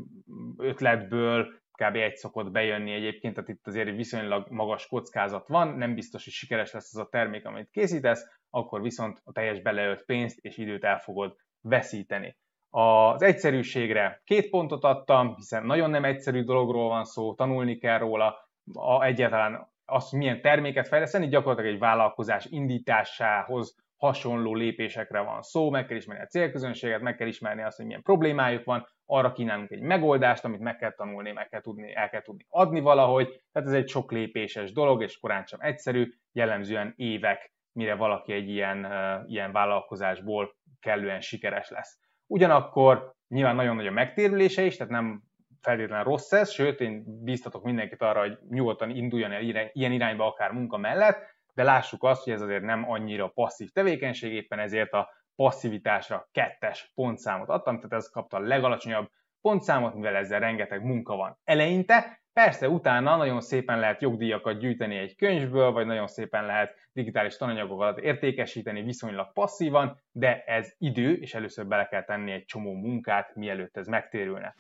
ötletből 0.57 1.62
kb. 1.73 1.97
egy 1.97 2.17
szokott 2.17 2.51
bejönni 2.51 2.93
egyébként, 2.93 3.35
tehát 3.35 3.49
itt 3.49 3.67
azért 3.67 3.97
viszonylag 3.97 4.51
magas 4.51 4.87
kockázat 4.87 5.49
van, 5.49 5.69
nem 5.69 5.95
biztos, 5.95 6.25
hogy 6.25 6.33
sikeres 6.33 6.73
lesz 6.73 6.95
az 6.95 7.01
a 7.01 7.09
termék, 7.09 7.47
amit 7.47 7.71
készítesz, 7.71 8.27
akkor 8.51 8.83
viszont 8.83 9.21
a 9.25 9.33
teljes 9.33 9.61
beleölt 9.61 10.05
pénzt 10.05 10.39
és 10.39 10.57
időt 10.57 10.85
el 10.85 10.99
fogod 10.99 11.37
veszíteni. 11.61 12.37
Az 12.71 13.23
egyszerűségre 13.23 14.21
két 14.25 14.51
pontot 14.51 14.85
adtam, 14.85 15.35
hiszen 15.35 15.67
nagyon 15.67 15.91
nem 15.91 16.05
egyszerű 16.05 16.45
dologról 16.45 16.89
van 16.89 17.05
szó, 17.05 17.35
tanulni 17.35 17.79
kell 17.79 17.99
róla, 17.99 18.49
a, 18.73 19.05
egyáltalán 19.05 19.71
azt, 19.85 20.11
hogy 20.11 20.19
milyen 20.19 20.41
terméket 20.41 20.89
fejleszteni, 20.89 21.29
gyakorlatilag 21.29 21.73
egy 21.73 21.79
vállalkozás 21.79 22.45
indításához 22.45 23.77
hasonló 24.03 24.55
lépésekre 24.55 25.21
van 25.21 25.43
szó, 25.43 25.71
meg 25.71 25.87
kell 25.87 25.97
ismerni 25.97 26.23
a 26.23 26.27
célközönséget, 26.27 27.01
meg 27.01 27.17
kell 27.17 27.27
ismerni 27.27 27.63
azt, 27.63 27.77
hogy 27.77 27.87
milyen 27.87 28.03
problémájuk 28.03 28.65
van, 28.65 28.87
arra 29.07 29.33
kínálunk 29.33 29.71
egy 29.71 29.81
megoldást, 29.81 30.45
amit 30.45 30.61
meg 30.61 30.77
kell 30.77 30.93
tanulni, 30.93 31.33
meg 31.33 31.49
kell 31.49 31.61
tudni, 31.61 31.95
el 31.95 32.09
kell 32.09 32.23
tudni 32.23 32.47
adni 32.49 32.81
valahogy, 32.81 33.43
tehát 33.53 33.69
ez 33.69 33.75
egy 33.75 33.89
sok 33.89 34.13
lépéses 34.13 34.73
dolog, 34.73 35.03
és 35.03 35.19
korán 35.19 35.45
sem 35.47 35.61
egyszerű, 35.61 36.09
jellemzően 36.33 36.93
évek, 36.97 37.53
mire 37.73 37.95
valaki 37.95 38.33
egy 38.33 38.49
ilyen, 38.49 38.87
ilyen 39.27 39.53
vállalkozásból 39.53 40.57
kellően 40.81 41.21
sikeres 41.21 41.71
lesz. 41.71 41.99
Ugyanakkor 42.27 43.13
nyilván 43.29 43.57
nagyon 43.57 43.77
nagy 43.77 43.87
a 43.87 43.91
megtérülése 43.91 44.63
is, 44.63 44.77
tehát 44.77 44.93
nem 44.93 45.23
feltétlenül 45.61 46.05
rossz 46.05 46.33
ez, 46.33 46.51
sőt, 46.51 46.81
én 46.81 47.05
bíztatok 47.25 47.65
mindenkit 47.65 48.03
arra, 48.03 48.21
hogy 48.21 48.39
nyugodtan 48.49 48.91
induljon 48.91 49.33
el 49.33 49.43
ilyen 49.73 49.93
irányba 49.93 50.27
akár 50.27 50.53
munka 50.53 50.77
mellett, 50.77 51.32
de 51.55 51.63
lássuk 51.63 52.05
azt, 52.05 52.25
hogy 52.25 52.33
ez 52.33 52.41
azért 52.41 52.63
nem 52.63 52.91
annyira 52.91 53.29
passzív 53.29 53.71
tevékenység, 53.71 54.33
éppen 54.33 54.59
ezért 54.59 54.93
a 54.93 55.09
passzivitásra 55.35 56.29
kettes 56.33 56.91
pontszámot 56.95 57.49
adtam, 57.49 57.77
tehát 57.77 57.93
ez 57.93 58.11
kapta 58.11 58.37
a 58.37 58.41
legalacsonyabb 58.41 59.11
pontszámot, 59.41 59.95
mivel 59.95 60.17
ezzel 60.17 60.41
rengeteg 60.41 60.83
munka 60.83 61.17
van 61.17 61.39
eleinte, 61.45 62.23
Persze 62.33 62.69
utána 62.69 63.17
nagyon 63.17 63.41
szépen 63.41 63.79
lehet 63.79 64.03
jogdíjakat 64.03 64.59
gyűjteni 64.59 64.97
egy 64.97 65.17
könyvből, 65.17 65.73
vagy 65.73 65.87
nagyon 65.87 66.07
szépen 66.07 66.47
lehet 66.47 66.75
digitális 66.93 67.37
tananyagokat 67.37 67.99
értékesíteni 67.99 68.83
viszonylag 68.83 69.33
passzívan, 69.33 70.01
de 70.11 70.43
ez 70.47 70.75
idő, 70.79 71.13
és 71.13 71.35
először 71.35 71.67
bele 71.67 71.87
kell 71.87 72.05
tenni 72.05 72.33
egy 72.33 72.45
csomó 72.45 72.73
munkát, 72.73 73.35
mielőtt 73.35 73.77
ez 73.77 73.87
megtérülne. 73.87 74.55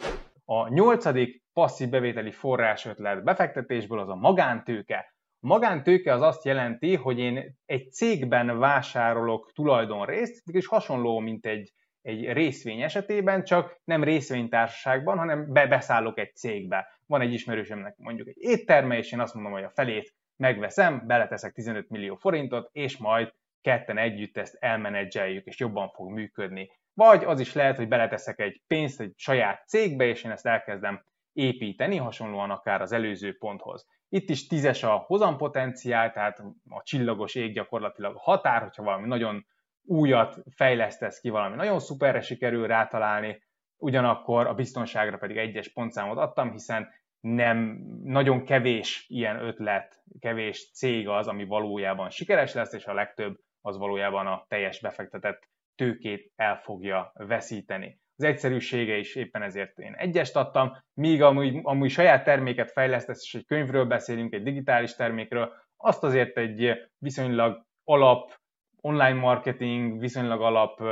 A 0.44 0.68
nyolcadik 0.68 1.42
passzív 1.52 1.88
bevételi 1.88 2.30
forrás 2.30 2.86
ötlet 2.86 3.24
befektetésből 3.24 3.98
az 4.00 4.08
a 4.08 4.14
magántőke. 4.14 5.14
Magántőke 5.42 6.12
az 6.12 6.20
azt 6.20 6.44
jelenti, 6.44 6.94
hogy 6.94 7.18
én 7.18 7.56
egy 7.66 7.92
cégben 7.92 8.58
vásárolok 8.58 9.52
tulajdonrészt, 9.54 10.48
és 10.48 10.66
hasonló, 10.66 11.18
mint 11.18 11.46
egy, 11.46 11.72
egy 12.02 12.32
részvény 12.32 12.82
esetében, 12.82 13.44
csak 13.44 13.80
nem 13.84 14.04
részvénytársaságban, 14.04 15.18
hanem 15.18 15.52
beszállok 15.52 16.18
egy 16.18 16.34
cégbe. 16.34 17.00
Van 17.06 17.20
egy 17.20 17.32
ismerősömnek 17.32 17.96
mondjuk 17.96 18.28
egy 18.28 18.36
étterme, 18.38 18.96
és 18.96 19.12
én 19.12 19.20
azt 19.20 19.34
mondom, 19.34 19.52
hogy 19.52 19.62
a 19.62 19.70
felét 19.70 20.14
megveszem, 20.36 21.02
beleteszek 21.06 21.52
15 21.52 21.88
millió 21.88 22.16
forintot, 22.16 22.68
és 22.72 22.96
majd 22.96 23.34
ketten 23.60 23.98
együtt 23.98 24.36
ezt 24.36 24.56
elmenedzseljük, 24.60 25.46
és 25.46 25.58
jobban 25.58 25.88
fog 25.88 26.10
működni. 26.10 26.70
Vagy 26.94 27.24
az 27.24 27.40
is 27.40 27.52
lehet, 27.52 27.76
hogy 27.76 27.88
beleteszek 27.88 28.40
egy 28.40 28.62
pénzt 28.66 29.00
egy 29.00 29.12
saját 29.16 29.68
cégbe, 29.68 30.04
és 30.04 30.24
én 30.24 30.30
ezt 30.30 30.46
elkezdem 30.46 31.04
építeni, 31.32 31.96
hasonlóan 31.96 32.50
akár 32.50 32.80
az 32.80 32.92
előző 32.92 33.36
ponthoz. 33.38 33.86
Itt 34.14 34.28
is 34.28 34.46
tízes 34.46 34.82
a 34.82 34.96
hozampotenciál, 34.96 36.12
tehát 36.12 36.38
a 36.68 36.82
csillagos 36.82 37.34
ég 37.34 37.52
gyakorlatilag 37.52 38.16
határ, 38.16 38.62
hogyha 38.62 38.82
valami 38.82 39.06
nagyon 39.06 39.46
újat 39.84 40.36
fejlesztesz 40.54 41.20
ki, 41.20 41.28
valami 41.28 41.56
nagyon 41.56 41.78
szuperre 41.78 42.20
sikerül 42.20 42.66
rátalálni, 42.66 43.42
ugyanakkor 43.76 44.46
a 44.46 44.54
biztonságra 44.54 45.16
pedig 45.16 45.36
egyes 45.36 45.72
pontszámot 45.72 46.18
adtam, 46.18 46.50
hiszen 46.50 46.88
nem 47.20 47.58
nagyon 48.04 48.44
kevés 48.44 49.04
ilyen 49.08 49.36
ötlet, 49.36 50.02
kevés 50.18 50.70
cég 50.72 51.08
az, 51.08 51.28
ami 51.28 51.44
valójában 51.44 52.10
sikeres 52.10 52.52
lesz, 52.54 52.72
és 52.72 52.86
a 52.86 52.94
legtöbb 52.94 53.38
az 53.60 53.78
valójában 53.78 54.26
a 54.26 54.44
teljes 54.48 54.80
befektetett 54.80 55.48
tőkét 55.74 56.32
el 56.36 56.56
fogja 56.56 57.12
veszíteni. 57.14 58.00
Az 58.22 58.28
egyszerűsége 58.28 58.96
is 58.96 59.14
éppen 59.14 59.42
ezért 59.42 59.78
én 59.78 59.94
egyest 59.94 60.36
adtam, 60.36 60.76
míg 60.94 61.22
amúgy, 61.22 61.60
amúgy 61.62 61.90
saját 61.90 62.24
terméket 62.24 62.70
fejlesztesz, 62.70 63.22
és 63.22 63.34
egy 63.34 63.46
könyvről 63.46 63.84
beszélünk, 63.84 64.34
egy 64.34 64.42
digitális 64.42 64.94
termékről, 64.94 65.52
azt 65.76 66.04
azért 66.04 66.38
egy 66.38 66.72
viszonylag 66.98 67.66
alap 67.84 68.32
online 68.80 69.14
marketing, 69.14 69.98
viszonylag 70.00 70.40
alap 70.40 70.82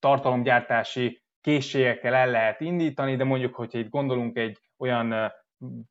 tartalomgyártási 0.00 1.22
készségekkel 1.40 2.14
el 2.14 2.30
lehet 2.30 2.60
indítani, 2.60 3.16
de 3.16 3.24
mondjuk, 3.24 3.54
hogyha 3.54 3.78
itt 3.78 3.90
gondolunk 3.90 4.36
egy 4.36 4.58
olyan 4.78 5.32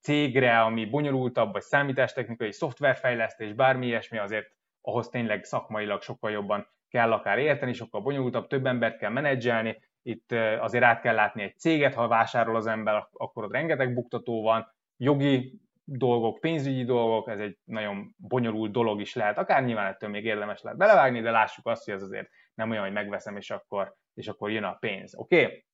cégre, 0.02 0.62
ami 0.62 0.86
bonyolultabb, 0.86 1.52
vagy 1.52 1.62
számítástechnikai, 1.62 2.52
szoftverfejlesztés, 2.52 3.54
bármi 3.54 3.86
ilyesmi, 3.86 4.18
azért 4.18 4.52
ahhoz 4.82 5.10
tényleg 5.10 5.44
szakmailag 5.44 6.02
sokkal 6.02 6.32
jobban 6.32 6.68
kell 6.90 7.12
akár 7.12 7.38
érteni, 7.38 7.74
sokkal 7.74 8.02
bonyolultabb, 8.02 8.48
több 8.48 8.66
embert 8.66 8.98
kell 8.98 9.12
menedzselni, 9.12 9.90
itt 10.04 10.32
azért 10.60 10.84
át 10.84 11.02
kell 11.02 11.16
látni 11.16 11.44
egy 11.44 11.58
céget, 11.58 11.94
ha 11.94 12.08
vásárol 12.08 12.56
az 12.56 12.68
ember, 12.68 13.08
akkor 13.12 13.44
ott 13.44 13.52
rengeteg 13.52 13.94
buktató 13.94 14.42
van, 14.42 14.74
jogi 14.98 15.60
dolgok, 15.84 16.40
pénzügyi 16.40 16.84
dolgok, 16.84 17.30
ez 17.30 17.40
egy 17.40 17.58
nagyon 17.64 18.16
bonyolult 18.18 18.72
dolog 18.72 19.02
is 19.02 19.16
lehet, 19.16 19.38
akár 19.38 19.64
nyilván 19.64 19.88
ettől 19.88 20.10
még 20.10 20.26
érdemes 20.26 20.62
lehet 20.62 20.78
belevágni, 20.78 21.22
de 21.22 21.32
lássuk 21.32 21.68
azt, 21.68 21.86
hogy 21.86 21.94
ez 21.94 22.02
azért 22.02 22.30
nem 22.54 22.70
olyan, 22.70 22.84
hogy 22.84 22.92
megveszem, 22.92 23.38
és 23.38 23.52
akkor, 23.52 23.96
és 24.14 24.28
akkor 24.28 24.52
jön 24.52 24.64
a 24.64 24.74
pénz. 24.74 25.16
Oké? 25.16 25.44
Okay? 25.44 25.66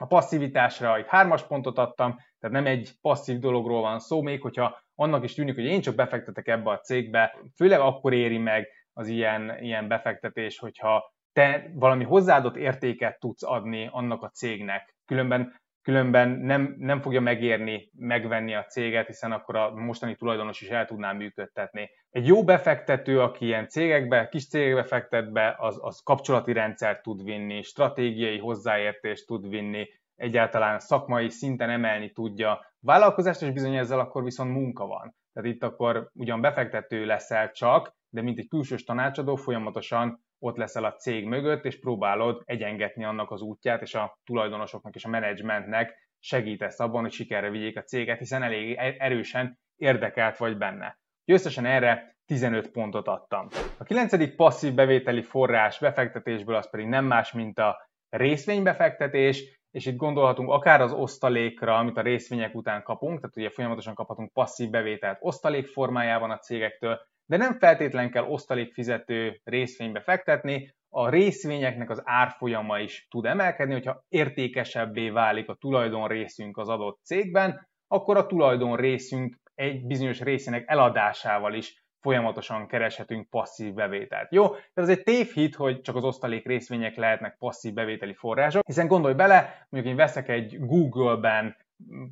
A 0.00 0.06
passzivitásra 0.06 0.96
egy 0.96 1.08
hármas 1.08 1.46
pontot 1.46 1.78
adtam, 1.78 2.16
tehát 2.38 2.56
nem 2.56 2.66
egy 2.66 2.92
passzív 3.00 3.38
dologról 3.38 3.80
van 3.80 3.98
szó, 3.98 4.22
még 4.22 4.40
hogyha 4.40 4.80
annak 4.94 5.24
is 5.24 5.34
tűnik, 5.34 5.54
hogy 5.54 5.64
én 5.64 5.80
csak 5.80 5.94
befektetek 5.94 6.48
ebbe 6.48 6.70
a 6.70 6.78
cégbe, 6.78 7.38
főleg 7.56 7.80
akkor 7.80 8.12
éri 8.12 8.38
meg 8.38 8.68
az 8.92 9.08
ilyen, 9.08 9.58
ilyen 9.60 9.88
befektetés, 9.88 10.58
hogyha 10.58 11.14
te 11.32 11.70
valami 11.74 12.04
hozzáadott 12.04 12.56
értéket 12.56 13.18
tudsz 13.20 13.42
adni 13.42 13.88
annak 13.92 14.22
a 14.22 14.28
cégnek. 14.28 14.94
Különben, 15.06 15.54
különben 15.82 16.28
nem, 16.28 16.74
nem 16.78 17.00
fogja 17.00 17.20
megérni 17.20 17.90
megvenni 17.98 18.54
a 18.54 18.64
céget, 18.64 19.06
hiszen 19.06 19.32
akkor 19.32 19.56
a 19.56 19.74
mostani 19.74 20.16
tulajdonos 20.16 20.60
is 20.60 20.68
el 20.68 20.86
tudná 20.86 21.12
működtetni. 21.12 21.90
Egy 22.10 22.26
jó 22.26 22.44
befektető, 22.44 23.20
aki 23.20 23.44
ilyen 23.44 23.68
cégekbe, 23.68 24.28
kis 24.28 24.48
cégekbe 24.48 24.82
fektet 24.82 25.32
be, 25.32 25.56
az, 25.58 25.78
az 25.80 26.00
kapcsolati 26.02 26.52
rendszert 26.52 27.02
tud 27.02 27.24
vinni, 27.24 27.62
stratégiai 27.62 28.38
hozzáértést 28.38 29.26
tud 29.26 29.48
vinni, 29.48 29.88
egyáltalán 30.18 30.78
szakmai 30.78 31.28
szinten 31.28 31.70
emelni 31.70 32.10
tudja. 32.10 32.66
Vállalkozást 32.80 33.42
is 33.42 33.50
bizony 33.50 33.76
ezzel 33.76 33.98
akkor 33.98 34.24
viszont 34.24 34.52
munka 34.52 34.86
van. 34.86 35.14
Tehát 35.32 35.54
itt 35.54 35.62
akkor 35.62 36.10
ugyan 36.14 36.40
befektető 36.40 37.04
leszel 37.04 37.50
csak, 37.50 37.96
de 38.08 38.22
mint 38.22 38.38
egy 38.38 38.48
külsős 38.48 38.84
tanácsadó 38.84 39.36
folyamatosan 39.36 40.26
ott 40.38 40.56
leszel 40.56 40.84
a 40.84 40.94
cég 40.94 41.24
mögött, 41.24 41.64
és 41.64 41.78
próbálod 41.78 42.42
egyengetni 42.44 43.04
annak 43.04 43.30
az 43.30 43.40
útját, 43.40 43.82
és 43.82 43.94
a 43.94 44.18
tulajdonosoknak 44.24 44.94
és 44.94 45.04
a 45.04 45.08
menedzsmentnek 45.08 46.08
segítesz 46.18 46.80
abban, 46.80 47.02
hogy 47.02 47.12
sikerre 47.12 47.50
vigyék 47.50 47.76
a 47.76 47.82
céget, 47.82 48.18
hiszen 48.18 48.42
elég 48.42 48.76
erősen 48.98 49.58
érdekelt 49.76 50.36
vagy 50.36 50.56
benne. 50.56 50.98
Összesen 51.24 51.64
erre 51.64 52.16
15 52.26 52.70
pontot 52.70 53.08
adtam. 53.08 53.48
A 53.78 53.84
kilencedik 53.84 54.36
passzív 54.36 54.74
bevételi 54.74 55.22
forrás 55.22 55.78
befektetésből 55.78 56.54
az 56.54 56.70
pedig 56.70 56.86
nem 56.86 57.04
más, 57.04 57.32
mint 57.32 57.58
a 57.58 57.76
részvénybefektetés, 58.08 59.60
és 59.70 59.86
itt 59.86 59.96
gondolhatunk 59.96 60.50
akár 60.50 60.80
az 60.80 60.92
osztalékra, 60.92 61.78
amit 61.78 61.96
a 61.96 62.02
részvények 62.02 62.54
után 62.54 62.82
kapunk, 62.82 63.20
tehát 63.20 63.36
ugye 63.36 63.50
folyamatosan 63.50 63.94
kaphatunk 63.94 64.32
passzív 64.32 64.70
bevételt 64.70 65.18
osztalék 65.20 65.66
formájában 65.66 66.30
a 66.30 66.38
cégektől, 66.38 67.00
de 67.28 67.36
nem 67.36 67.58
feltétlen 67.58 68.10
kell 68.10 68.24
osztalékfizető 68.24 69.40
részvénybe 69.44 70.00
fektetni, 70.00 70.76
a 70.88 71.08
részvényeknek 71.08 71.90
az 71.90 72.02
árfolyama 72.04 72.78
is 72.78 73.06
tud 73.10 73.24
emelkedni, 73.24 73.72
hogyha 73.72 74.04
értékesebbé 74.08 75.10
válik 75.10 75.48
a 75.48 75.54
tulajdon 75.54 76.08
részünk 76.08 76.56
az 76.56 76.68
adott 76.68 77.00
cégben, 77.02 77.68
akkor 77.86 78.16
a 78.16 78.26
tulajdon 78.26 78.76
részünk 78.76 79.36
egy 79.54 79.86
bizonyos 79.86 80.20
részének 80.20 80.64
eladásával 80.66 81.54
is 81.54 81.84
folyamatosan 82.00 82.66
kereshetünk 82.66 83.30
passzív 83.30 83.72
bevételt. 83.72 84.32
Jó, 84.32 84.48
tehát 84.48 84.72
ez 84.74 84.88
egy 84.88 85.02
tévhit, 85.02 85.54
hogy 85.54 85.80
csak 85.80 85.96
az 85.96 86.04
osztalék 86.04 86.46
részvények 86.46 86.96
lehetnek 86.96 87.36
passzív 87.38 87.72
bevételi 87.72 88.14
források, 88.14 88.66
hiszen 88.66 88.86
gondolj 88.86 89.14
bele, 89.14 89.66
mondjuk 89.68 89.92
én 89.92 89.98
veszek 89.98 90.28
egy 90.28 90.58
Google-ben 90.60 91.56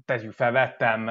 tegyük 0.04 0.32
fel, 0.32 0.52
vettem 0.52 1.10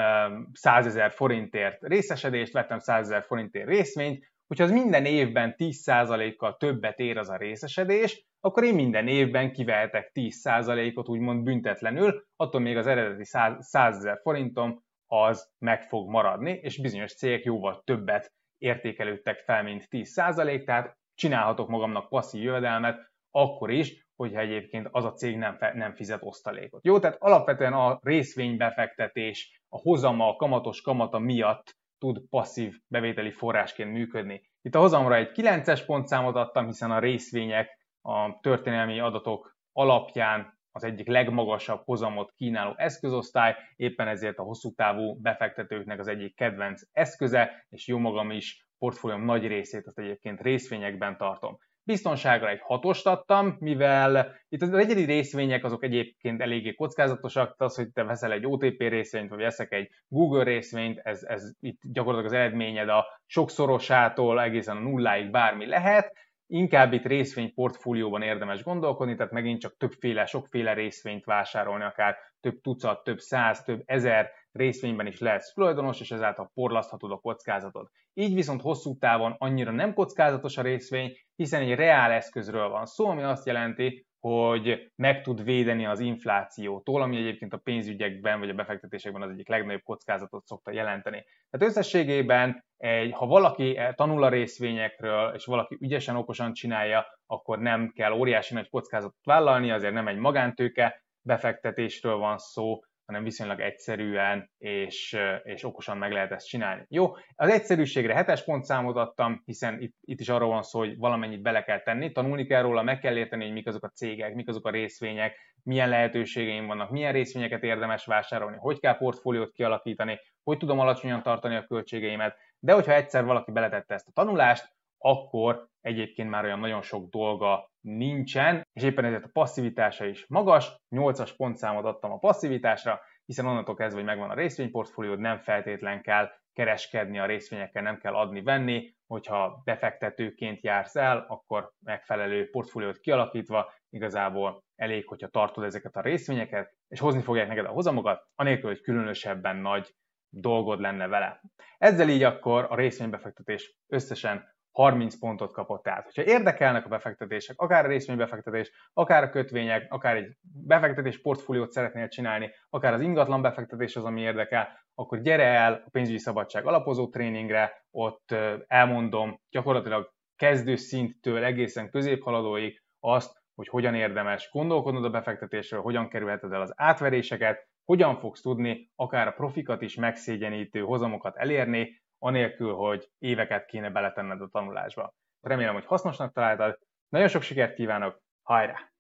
100 0.53 0.85
ezer 0.85 1.11
forintért 1.11 1.77
részesedést, 1.81 2.53
vettem 2.53 2.79
100 2.79 3.05
ezer 3.05 3.23
forintért 3.23 3.67
részvényt, 3.67 4.33
hogyha 4.47 4.63
az 4.63 4.71
minden 4.71 5.05
évben 5.05 5.55
10%-kal 5.57 6.57
többet 6.57 6.99
ér 6.99 7.17
az 7.17 7.29
a 7.29 7.37
részesedés, 7.37 8.25
akkor 8.39 8.63
én 8.63 8.75
minden 8.75 9.07
évben 9.07 9.51
kivehetek 9.51 10.11
10%-ot 10.13 11.09
úgymond 11.09 11.43
büntetlenül, 11.43 12.25
attól 12.35 12.61
még 12.61 12.77
az 12.77 12.87
eredeti 12.87 13.25
100 13.25 13.71
ezer 13.71 14.19
forintom 14.21 14.83
az 15.07 15.51
meg 15.59 15.83
fog 15.83 16.09
maradni, 16.09 16.51
és 16.51 16.81
bizonyos 16.81 17.15
cégek 17.15 17.43
jóval 17.43 17.81
többet 17.83 18.33
értékelődtek 18.57 19.37
fel, 19.37 19.63
mint 19.63 19.87
10%, 19.89 20.63
tehát 20.63 20.97
csinálhatok 21.13 21.69
magamnak 21.69 22.09
passzív 22.09 22.43
jövedelmet, 22.43 23.11
akkor 23.31 23.71
is, 23.71 24.04
hogyha 24.15 24.39
egyébként 24.39 24.87
az 24.91 25.05
a 25.05 25.13
cég 25.13 25.37
nem, 25.37 25.57
nem 25.73 25.93
fizet 25.93 26.23
osztalékot. 26.23 26.85
Jó, 26.85 26.99
tehát 26.99 27.17
alapvetően 27.19 27.73
a 27.73 27.99
részvénybefektetés, 28.01 29.61
a 29.69 29.77
hozama, 29.77 30.29
a 30.29 30.35
kamatos 30.35 30.81
kamata 30.81 31.19
miatt 31.19 31.77
tud 31.97 32.21
passzív 32.29 32.75
bevételi 32.87 33.31
forrásként 33.31 33.91
működni. 33.91 34.41
Itt 34.61 34.75
a 34.75 34.79
hozamra 34.79 35.15
egy 35.15 35.31
9-es 35.33 35.83
pontszámot 35.85 36.35
adtam, 36.35 36.65
hiszen 36.65 36.91
a 36.91 36.99
részvények 36.99 37.69
a 38.01 38.39
történelmi 38.39 38.99
adatok 38.99 39.57
alapján 39.71 40.53
az 40.71 40.83
egyik 40.83 41.07
legmagasabb 41.07 41.81
hozamot 41.85 42.31
kínáló 42.35 42.73
eszközosztály, 42.77 43.55
éppen 43.75 44.07
ezért 44.07 44.37
a 44.37 44.43
hosszú 44.43 44.73
távú 44.73 45.21
befektetőknek 45.21 45.99
az 45.99 46.07
egyik 46.07 46.35
kedvenc 46.35 46.81
eszköze, 46.91 47.65
és 47.69 47.87
jó 47.87 47.97
magam 47.97 48.31
is 48.31 48.67
portfólióm 48.77 49.25
nagy 49.25 49.47
részét 49.47 49.85
azt 49.85 49.99
egyébként 49.99 50.41
részvényekben 50.41 51.17
tartom. 51.17 51.57
Biztonságra 51.87 52.49
egy 52.49 52.61
hatost 52.61 53.07
adtam, 53.07 53.55
mivel 53.59 54.35
itt 54.49 54.61
az 54.61 54.73
egyedi 54.73 55.03
részvények 55.03 55.63
azok 55.63 55.83
egyébként 55.83 56.41
eléggé 56.41 56.73
kockázatosak, 56.73 57.55
az, 57.57 57.75
hogy 57.75 57.91
te 57.91 58.03
veszel 58.03 58.31
egy 58.31 58.45
OTP 58.45 58.79
részvényt, 58.79 59.29
vagy 59.29 59.39
veszek 59.39 59.71
egy 59.71 59.89
Google 60.07 60.43
részvényt, 60.43 60.99
ez, 61.03 61.23
ez 61.23 61.51
itt 61.59 61.81
gyakorlatilag 61.81 62.33
az 62.33 62.39
eredményed 62.39 62.89
a 62.89 63.05
sokszorosától 63.25 64.41
egészen 64.41 64.77
a 64.77 64.79
nulláig 64.79 65.31
bármi 65.31 65.65
lehet, 65.65 66.13
inkább 66.47 66.93
itt 66.93 67.05
részvény 67.05 67.53
portfólióban 67.53 68.21
érdemes 68.21 68.63
gondolkodni, 68.63 69.15
tehát 69.15 69.31
megint 69.31 69.59
csak 69.59 69.77
többféle, 69.77 70.25
sokféle 70.25 70.73
részvényt 70.73 71.25
vásárolni, 71.25 71.83
akár 71.83 72.17
több 72.39 72.61
tucat, 72.61 73.03
több 73.03 73.19
száz, 73.19 73.63
több 73.63 73.81
ezer 73.85 74.31
részvényben 74.51 75.07
is 75.07 75.19
lehetsz 75.19 75.53
tulajdonos, 75.53 75.99
és 75.99 76.11
ezáltal 76.11 76.51
porlaszthatod 76.53 77.11
a 77.11 77.17
kockázatot. 77.17 77.89
Így 78.17 78.33
viszont 78.33 78.61
hosszú 78.61 78.97
távon 78.97 79.35
annyira 79.37 79.71
nem 79.71 79.93
kockázatos 79.93 80.57
a 80.57 80.61
részvény, 80.61 81.17
hiszen 81.35 81.61
egy 81.61 81.75
reál 81.75 82.11
eszközről 82.11 82.69
van 82.69 82.85
szó, 82.85 83.09
ami 83.09 83.23
azt 83.23 83.45
jelenti, 83.45 84.05
hogy 84.19 84.91
meg 84.95 85.21
tud 85.21 85.43
védeni 85.43 85.85
az 85.85 85.99
inflációtól, 85.99 87.01
ami 87.01 87.17
egyébként 87.17 87.53
a 87.53 87.57
pénzügyekben 87.57 88.39
vagy 88.39 88.49
a 88.49 88.53
befektetésekben 88.53 89.21
az 89.21 89.29
egyik 89.29 89.47
legnagyobb 89.47 89.83
kockázatot 89.83 90.45
szokta 90.45 90.71
jelenteni. 90.71 91.25
Tehát 91.49 91.67
összességében, 91.67 92.65
egy, 92.77 93.11
ha 93.11 93.25
valaki 93.25 93.79
tanul 93.95 94.23
a 94.23 94.29
részvényekről, 94.29 95.33
és 95.35 95.45
valaki 95.45 95.77
ügyesen, 95.81 96.15
okosan 96.15 96.53
csinálja, 96.53 97.05
akkor 97.25 97.59
nem 97.59 97.91
kell 97.95 98.11
óriási 98.11 98.53
nagy 98.53 98.69
kockázatot 98.69 99.23
vállalni, 99.23 99.71
azért 99.71 99.93
nem 99.93 100.07
egy 100.07 100.17
magántőke 100.17 101.03
befektetésről 101.21 102.15
van 102.15 102.37
szó, 102.37 102.79
hanem 103.05 103.23
viszonylag 103.23 103.59
egyszerűen 103.59 104.49
és, 104.57 105.17
és 105.43 105.63
okosan 105.63 105.97
meg 105.97 106.11
lehet 106.11 106.31
ezt 106.31 106.47
csinálni. 106.47 106.85
Jó, 106.89 107.15
az 107.35 107.49
egyszerűségre 107.49 108.13
hetes 108.13 108.43
pontszámot 108.43 108.95
adtam, 108.95 109.41
hiszen 109.45 109.81
itt, 109.81 109.95
itt 110.01 110.19
is 110.19 110.29
arról 110.29 110.49
van 110.49 110.63
szó, 110.63 110.79
hogy 110.79 110.97
valamennyit 110.97 111.41
bele 111.41 111.63
kell 111.63 111.81
tenni, 111.81 112.11
tanulni 112.11 112.45
kell 112.45 112.61
róla, 112.61 112.83
meg 112.83 112.99
kell 112.99 113.17
érteni, 113.17 113.43
hogy 113.43 113.53
mik 113.53 113.67
azok 113.67 113.83
a 113.83 113.89
cégek, 113.89 114.33
mik 114.33 114.47
azok 114.47 114.67
a 114.67 114.71
részvények, 114.71 115.37
milyen 115.63 115.89
lehetőségeim 115.89 116.67
vannak, 116.67 116.89
milyen 116.89 117.11
részvényeket 117.11 117.63
érdemes 117.63 118.05
vásárolni, 118.05 118.57
hogy 118.59 118.79
kell 118.79 118.97
portfóliót 118.97 119.51
kialakítani, 119.51 120.19
hogy 120.43 120.57
tudom 120.57 120.79
alacsonyan 120.79 121.21
tartani 121.21 121.55
a 121.55 121.65
költségeimet, 121.65 122.37
de 122.59 122.73
hogyha 122.73 122.93
egyszer 122.93 123.25
valaki 123.25 123.51
beletette 123.51 123.93
ezt 123.93 124.07
a 124.07 124.11
tanulást, 124.11 124.73
akkor 124.97 125.67
egyébként 125.85 126.29
már 126.29 126.43
olyan 126.43 126.59
nagyon 126.59 126.81
sok 126.81 127.09
dolga 127.09 127.71
nincsen, 127.81 128.67
és 128.73 128.83
éppen 128.83 129.05
ezért 129.05 129.23
a 129.23 129.29
passzivitása 129.33 130.05
is 130.05 130.25
magas, 130.27 130.75
8-as 130.95 131.31
pontszámot 131.37 131.85
adtam 131.85 132.11
a 132.11 132.17
passzivitásra, 132.17 133.01
hiszen 133.25 133.45
onnantól 133.45 133.75
kezdve, 133.75 133.97
hogy 133.97 134.09
megvan 134.09 134.29
a 134.29 134.33
részvényportfóliód, 134.33 135.19
nem 135.19 135.39
feltétlen 135.39 136.01
kell 136.01 136.29
kereskedni 136.53 137.19
a 137.19 137.25
részvényekkel, 137.25 137.81
nem 137.81 137.97
kell 137.97 138.13
adni-venni, 138.13 138.95
hogyha 139.07 139.61
befektetőként 139.63 140.63
jársz 140.63 140.95
el, 140.95 141.25
akkor 141.27 141.71
megfelelő 141.83 142.49
portfóliót 142.49 142.99
kialakítva 142.99 143.73
igazából 143.89 144.63
elég, 144.75 145.07
hogyha 145.07 145.27
tartod 145.27 145.63
ezeket 145.63 145.95
a 145.95 146.01
részvényeket, 146.01 146.73
és 146.87 146.99
hozni 146.99 147.21
fogják 147.21 147.47
neked 147.47 147.65
a 147.65 147.69
hozamokat, 147.71 148.27
anélkül, 148.35 148.69
hogy 148.69 148.81
különösebben 148.81 149.55
nagy 149.55 149.95
dolgod 150.29 150.79
lenne 150.79 151.07
vele. 151.07 151.41
Ezzel 151.77 152.09
így 152.09 152.23
akkor 152.23 152.65
a 152.69 152.75
részvénybefektetés 152.75 153.75
összesen 153.87 154.54
30 154.75 155.19
pontot 155.19 155.51
kapott. 155.51 155.83
Tehát, 155.83 156.03
hogyha 156.03 156.31
érdekelnek 156.31 156.85
a 156.85 156.89
befektetések, 156.89 157.59
akár 157.59 157.85
a 157.85 157.87
részvénybefektetés, 157.87 158.71
akár 158.93 159.23
a 159.23 159.29
kötvények, 159.29 159.93
akár 159.93 160.15
egy 160.15 160.37
befektetés 160.41 161.21
portfóliót 161.21 161.71
szeretnél 161.71 162.07
csinálni, 162.07 162.51
akár 162.69 162.93
az 162.93 163.01
ingatlan 163.01 163.41
befektetés 163.41 163.95
az, 163.95 164.03
ami 164.03 164.21
érdekel, 164.21 164.67
akkor 164.95 165.21
gyere 165.21 165.43
el 165.43 165.83
a 165.85 165.89
pénzügyi 165.89 166.17
szabadság 166.17 166.65
alapozó 166.65 167.09
tréningre, 167.09 167.85
ott 167.91 168.35
elmondom 168.67 169.39
gyakorlatilag 169.49 170.13
kezdő 170.35 170.75
szinttől 170.75 171.43
egészen 171.43 171.89
középhaladóig 171.89 172.83
azt, 172.99 173.43
hogy 173.55 173.67
hogyan 173.67 173.95
érdemes 173.95 174.49
gondolkodnod 174.51 175.05
a 175.05 175.09
befektetésről, 175.09 175.81
hogyan 175.81 176.09
kerülheted 176.09 176.51
el 176.51 176.61
az 176.61 176.73
átveréseket, 176.75 177.67
hogyan 177.85 178.15
fogsz 178.15 178.41
tudni 178.41 178.91
akár 178.95 179.27
a 179.27 179.31
profikat 179.31 179.81
is 179.81 179.95
megszégyenítő 179.95 180.79
hozamokat 180.79 181.35
elérni, 181.35 182.03
anélkül, 182.25 182.73
hogy 182.73 183.09
éveket 183.17 183.65
kéne 183.65 183.89
beletenned 183.89 184.41
a 184.41 184.47
tanulásba. 184.47 185.13
Remélem, 185.41 185.73
hogy 185.73 185.85
hasznosnak 185.85 186.33
találtad. 186.33 186.79
Nagyon 187.09 187.27
sok 187.27 187.41
sikert 187.41 187.75
kívánok, 187.75 188.21
hajrá! 188.41 188.94